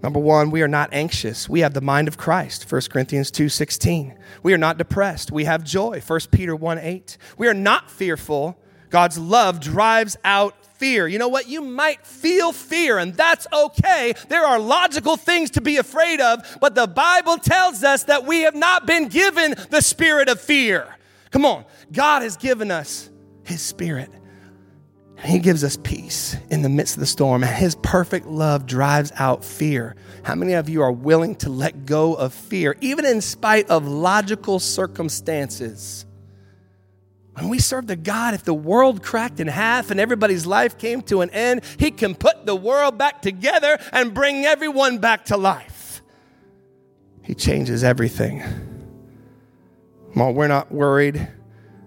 number 0.01 0.19
one, 0.19 0.49
we 0.49 0.61
are 0.61 0.67
not 0.67 0.89
anxious. 0.93 1.47
We 1.49 1.59
have 1.59 1.73
the 1.73 1.81
mind 1.81 2.07
of 2.07 2.17
Christ, 2.17 2.71
1 2.71 2.81
Corinthians 2.89 3.31
2 3.31 3.49
16. 3.49 4.17
We 4.43 4.53
are 4.53 4.57
not 4.57 4.77
depressed. 4.77 5.31
We 5.31 5.43
have 5.43 5.63
joy, 5.63 6.01
1 6.05 6.19
Peter 6.31 6.55
1 6.55 6.77
8. 6.79 7.17
We 7.37 7.47
are 7.47 7.53
not 7.53 7.91
fearful. 7.91 8.57
God's 8.89 9.17
love 9.17 9.59
drives 9.59 10.15
out 10.23 10.55
fear. 10.77 11.07
You 11.07 11.19
know 11.19 11.27
what? 11.27 11.47
You 11.47 11.61
might 11.61 12.05
feel 12.05 12.51
fear, 12.51 12.97
and 12.97 13.13
that's 13.13 13.47
okay. 13.51 14.13
There 14.29 14.45
are 14.45 14.59
logical 14.59 15.17
things 15.17 15.51
to 15.51 15.61
be 15.61 15.77
afraid 15.77 16.21
of, 16.21 16.57
but 16.61 16.75
the 16.75 16.87
Bible 16.87 17.37
tells 17.37 17.83
us 17.83 18.03
that 18.03 18.25
we 18.25 18.41
have 18.41 18.55
not 18.55 18.85
been 18.85 19.07
given 19.07 19.55
the 19.69 19.81
spirit 19.81 20.29
of 20.29 20.39
fear. 20.39 20.95
Come 21.31 21.45
on. 21.45 21.65
God 21.91 22.21
has 22.21 22.37
given 22.37 22.71
us 22.71 23.09
His 23.43 23.61
Spirit. 23.61 24.09
He 25.23 25.39
gives 25.39 25.63
us 25.63 25.77
peace 25.77 26.35
in 26.49 26.61
the 26.61 26.69
midst 26.69 26.95
of 26.95 26.99
the 26.99 27.05
storm, 27.05 27.43
and 27.43 27.55
His 27.55 27.75
perfect 27.75 28.27
love 28.27 28.65
drives 28.65 29.11
out 29.15 29.43
fear. 29.43 29.95
How 30.23 30.35
many 30.35 30.53
of 30.53 30.69
you 30.69 30.81
are 30.81 30.91
willing 30.91 31.35
to 31.37 31.49
let 31.49 31.85
go 31.85 32.13
of 32.13 32.33
fear, 32.33 32.75
even 32.81 33.05
in 33.05 33.21
spite 33.21 33.69
of 33.69 33.87
logical 33.87 34.59
circumstances? 34.59 36.05
When 37.38 37.50
we 37.50 37.60
serve 37.60 37.86
the 37.86 37.95
God, 37.95 38.34
if 38.34 38.43
the 38.43 38.54
world 38.54 39.04
cracked 39.04 39.39
in 39.39 39.47
half 39.47 39.91
and 39.91 40.00
everybody's 40.00 40.47
life 40.47 40.80
came 40.80 41.04
to 41.04 41.21
an 41.21 41.30
end, 41.30 41.62
He 41.78 41.91
can 41.91 42.15
put 42.15 42.47
the 42.47 42.56
world 42.56 42.97
back 42.97 43.21
together 43.21 43.78
and 43.93 44.12
bring 44.12 44.43
everyone 44.45 44.97
back 44.97 45.26
to 45.26 45.38
life. 45.38 46.02
He 47.21 47.36
changes 47.36 47.84
everything. 47.84 48.41
Well, 50.15 50.34
we're 50.34 50.47
not 50.47 50.71
worried 50.71 51.28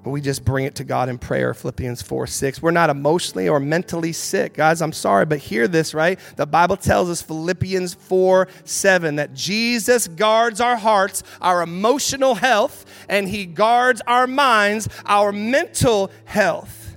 but 0.03 0.11
we 0.11 0.21
just 0.21 0.45
bring 0.45 0.65
it 0.65 0.77
to 0.77 0.85
God 0.85 1.09
in 1.09 1.19
prayer. 1.19 1.53
Philippians 1.53 2.01
4 2.03 2.27
6. 2.27 2.63
We're 2.63 2.71
not 2.71 2.89
emotionally 2.89 3.49
or 3.49 3.61
mentally 3.61 4.13
sick. 4.13 4.55
Guys, 4.55 4.81
I'm 4.81 4.93
sorry, 4.93 5.27
but 5.27 5.39
hear 5.39 5.69
this, 5.69 5.93
right? 5.93 6.19
The 6.37 6.47
Bible 6.47 6.77
tells 6.77 7.11
us, 7.11 7.21
Philippians 7.21 7.95
4 7.95 8.49
7, 8.65 9.17
that 9.17 9.35
Jesus 9.35 10.09
guards 10.09 10.61
our 10.61 10.77
hearts, 10.77 11.23
our 11.41 11.63
emotional 11.63 12.35
health, 12.35 12.87
and 13.09 13.29
He 13.29 13.45
guards 13.45 14.01
our 14.07 14.27
minds, 14.27 14.89
our 15.05 15.33
mental 15.33 16.11
health, 16.25 16.97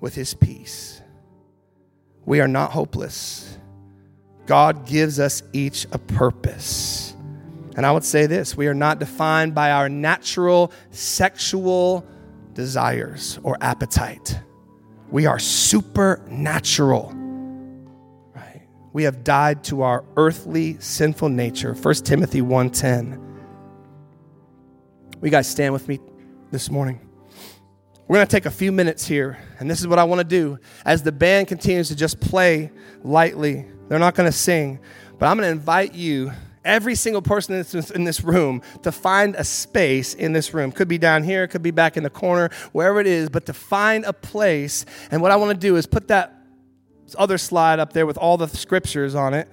with 0.00 0.14
His 0.14 0.34
peace. 0.34 1.00
We 2.24 2.40
are 2.40 2.48
not 2.48 2.70
hopeless. 2.70 3.58
God 4.46 4.86
gives 4.86 5.18
us 5.18 5.42
each 5.52 5.86
a 5.92 5.98
purpose. 5.98 7.11
And 7.76 7.86
I 7.86 7.92
would 7.92 8.04
say 8.04 8.26
this 8.26 8.56
we 8.56 8.66
are 8.66 8.74
not 8.74 8.98
defined 8.98 9.54
by 9.54 9.70
our 9.70 9.88
natural 9.88 10.72
sexual 10.90 12.06
desires 12.54 13.38
or 13.42 13.56
appetite. 13.60 14.38
We 15.10 15.26
are 15.26 15.38
supernatural. 15.38 17.12
Right? 18.34 18.62
We 18.92 19.04
have 19.04 19.24
died 19.24 19.64
to 19.64 19.82
our 19.82 20.04
earthly 20.16 20.78
sinful 20.80 21.28
nature. 21.30 21.74
1 21.74 21.94
Timothy 22.04 22.42
1:10. 22.42 23.20
We 25.20 25.30
guys 25.30 25.48
stand 25.48 25.72
with 25.72 25.86
me 25.88 26.00
this 26.50 26.70
morning. 26.70 27.00
We're 28.08 28.16
going 28.16 28.26
to 28.26 28.36
take 28.36 28.46
a 28.46 28.50
few 28.50 28.72
minutes 28.72 29.06
here, 29.06 29.38
and 29.58 29.70
this 29.70 29.80
is 29.80 29.86
what 29.86 29.98
I 29.98 30.04
want 30.04 30.18
to 30.18 30.24
do. 30.24 30.58
As 30.84 31.02
the 31.02 31.12
band 31.12 31.48
continues 31.48 31.88
to 31.88 31.96
just 31.96 32.20
play 32.20 32.70
lightly, 33.02 33.64
they're 33.88 34.00
not 34.00 34.14
going 34.14 34.28
to 34.28 34.36
sing, 34.36 34.80
but 35.18 35.26
I'm 35.26 35.38
going 35.38 35.46
to 35.46 35.52
invite 35.52 35.94
you 35.94 36.32
every 36.64 36.94
single 36.94 37.22
person 37.22 37.54
in 37.94 38.04
this 38.04 38.22
room 38.22 38.62
to 38.82 38.92
find 38.92 39.34
a 39.34 39.44
space 39.44 40.14
in 40.14 40.32
this 40.32 40.54
room. 40.54 40.72
Could 40.72 40.88
be 40.88 40.98
down 40.98 41.22
here, 41.22 41.46
could 41.46 41.62
be 41.62 41.70
back 41.70 41.96
in 41.96 42.02
the 42.02 42.10
corner, 42.10 42.50
wherever 42.72 43.00
it 43.00 43.06
is, 43.06 43.28
but 43.28 43.46
to 43.46 43.52
find 43.52 44.04
a 44.04 44.12
place. 44.12 44.84
And 45.10 45.22
what 45.22 45.30
I 45.30 45.36
want 45.36 45.50
to 45.50 45.66
do 45.66 45.76
is 45.76 45.86
put 45.86 46.08
that 46.08 46.34
other 47.18 47.38
slide 47.38 47.78
up 47.78 47.92
there 47.92 48.06
with 48.06 48.16
all 48.16 48.36
the 48.36 48.48
scriptures 48.48 49.14
on 49.14 49.34
it. 49.34 49.48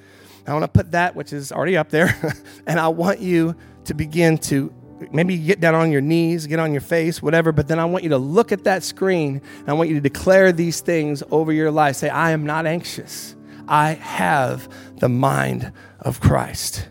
I 0.48 0.54
want 0.54 0.64
to 0.64 0.68
put 0.68 0.92
that, 0.92 1.16
which 1.16 1.34
is 1.34 1.52
already 1.52 1.78
up 1.78 1.90
there, 1.90 2.16
and 2.66 2.80
I 2.80 2.88
want 2.88 3.20
you 3.20 3.56
to 3.86 3.94
begin 3.94 4.38
to 4.38 4.74
maybe 5.12 5.38
get 5.38 5.60
down 5.60 5.76
on 5.76 5.92
your 5.92 6.02
knees, 6.02 6.48
get 6.48 6.60
on 6.60 6.72
your 6.72 6.82
face, 6.82 7.22
whatever, 7.22 7.52
but 7.52 7.68
then 7.68 7.80
I 7.80 7.86
want 7.86 8.04
you 8.04 8.10
to 8.10 8.18
look 8.18 8.52
at 8.52 8.64
that 8.66 8.84
screen 8.84 9.42
and 9.60 9.70
I 9.70 9.74
want 9.74 9.90
you 9.90 9.96
to 9.96 10.02
declare 10.02 10.52
these 10.52 10.82
things 10.82 11.24
over 11.32 11.54
your 11.54 11.72
life. 11.72 11.98
Say, 11.98 12.10
I 12.10 12.32
am 12.32 12.46
not 12.46 12.66
anxious. 12.66 13.36
I 13.68 13.92
have 13.94 14.68
the 14.98 15.10
mind 15.10 15.72
of 16.00 16.20
Christ. 16.20 16.90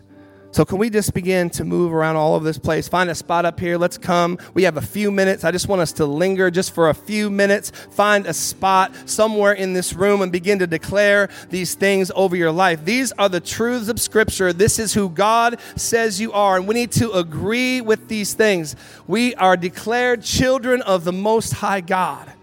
So, 0.51 0.65
can 0.65 0.79
we 0.79 0.89
just 0.89 1.13
begin 1.13 1.51
to 1.51 1.63
move 1.63 1.93
around 1.93 2.15
all 2.15 2.33
over 2.33 2.43
this 2.43 2.57
place? 2.57 2.87
Find 2.87 3.07
a 3.09 3.15
spot 3.15 3.45
up 3.45 3.59
here. 3.59 3.77
Let's 3.77 3.99
come. 3.99 4.39
We 4.55 4.63
have 4.63 4.77
a 4.77 4.81
few 4.81 5.11
minutes. 5.11 5.43
I 5.43 5.51
just 5.51 5.67
want 5.67 5.81
us 5.81 5.91
to 5.93 6.05
linger 6.07 6.49
just 6.49 6.73
for 6.73 6.89
a 6.89 6.93
few 6.93 7.29
minutes. 7.29 7.69
Find 7.91 8.25
a 8.25 8.33
spot 8.33 8.91
somewhere 9.05 9.53
in 9.53 9.73
this 9.73 9.93
room 9.93 10.23
and 10.23 10.31
begin 10.31 10.57
to 10.59 10.67
declare 10.67 11.29
these 11.49 11.75
things 11.75 12.11
over 12.15 12.35
your 12.35 12.51
life. 12.51 12.83
These 12.83 13.11
are 13.13 13.29
the 13.29 13.39
truths 13.39 13.89
of 13.89 14.01
Scripture. 14.01 14.51
This 14.51 14.79
is 14.79 14.91
who 14.91 15.09
God 15.09 15.59
says 15.75 16.19
you 16.19 16.31
are. 16.33 16.57
And 16.57 16.67
we 16.67 16.73
need 16.73 16.91
to 16.93 17.11
agree 17.11 17.81
with 17.81 18.07
these 18.07 18.33
things. 18.33 18.75
We 19.05 19.35
are 19.35 19.55
declared 19.55 20.23
children 20.23 20.81
of 20.81 21.03
the 21.03 21.13
Most 21.13 21.53
High 21.53 21.81
God. 21.81 22.33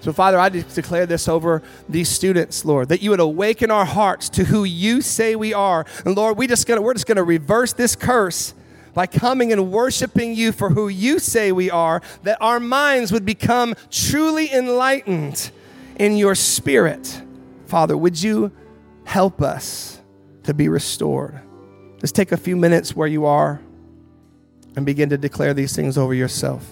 So, 0.00 0.12
Father, 0.12 0.38
I 0.38 0.48
declare 0.48 1.06
this 1.06 1.28
over 1.28 1.62
these 1.88 2.08
students, 2.08 2.64
Lord, 2.64 2.88
that 2.90 3.02
you 3.02 3.10
would 3.10 3.20
awaken 3.20 3.70
our 3.70 3.84
hearts 3.84 4.28
to 4.30 4.44
who 4.44 4.64
you 4.64 5.00
say 5.00 5.34
we 5.34 5.52
are. 5.52 5.84
And 6.04 6.16
Lord, 6.16 6.38
we 6.38 6.46
just 6.46 6.66
gonna, 6.66 6.80
we're 6.80 6.94
just 6.94 7.06
going 7.06 7.16
to 7.16 7.24
reverse 7.24 7.72
this 7.72 7.96
curse 7.96 8.54
by 8.94 9.06
coming 9.06 9.52
and 9.52 9.70
worshiping 9.70 10.34
you 10.34 10.52
for 10.52 10.70
who 10.70 10.88
you 10.88 11.18
say 11.18 11.52
we 11.52 11.70
are, 11.70 12.00
that 12.22 12.38
our 12.40 12.60
minds 12.60 13.12
would 13.12 13.24
become 13.24 13.74
truly 13.90 14.52
enlightened 14.52 15.50
in 15.96 16.16
your 16.16 16.34
spirit. 16.34 17.22
Father, 17.66 17.96
would 17.96 18.20
you 18.20 18.52
help 19.04 19.42
us 19.42 20.00
to 20.44 20.54
be 20.54 20.68
restored? 20.68 21.40
Just 22.00 22.14
take 22.14 22.32
a 22.32 22.36
few 22.36 22.56
minutes 22.56 22.94
where 22.94 23.08
you 23.08 23.26
are 23.26 23.60
and 24.76 24.86
begin 24.86 25.08
to 25.10 25.18
declare 25.18 25.54
these 25.54 25.74
things 25.74 25.98
over 25.98 26.14
yourself. 26.14 26.64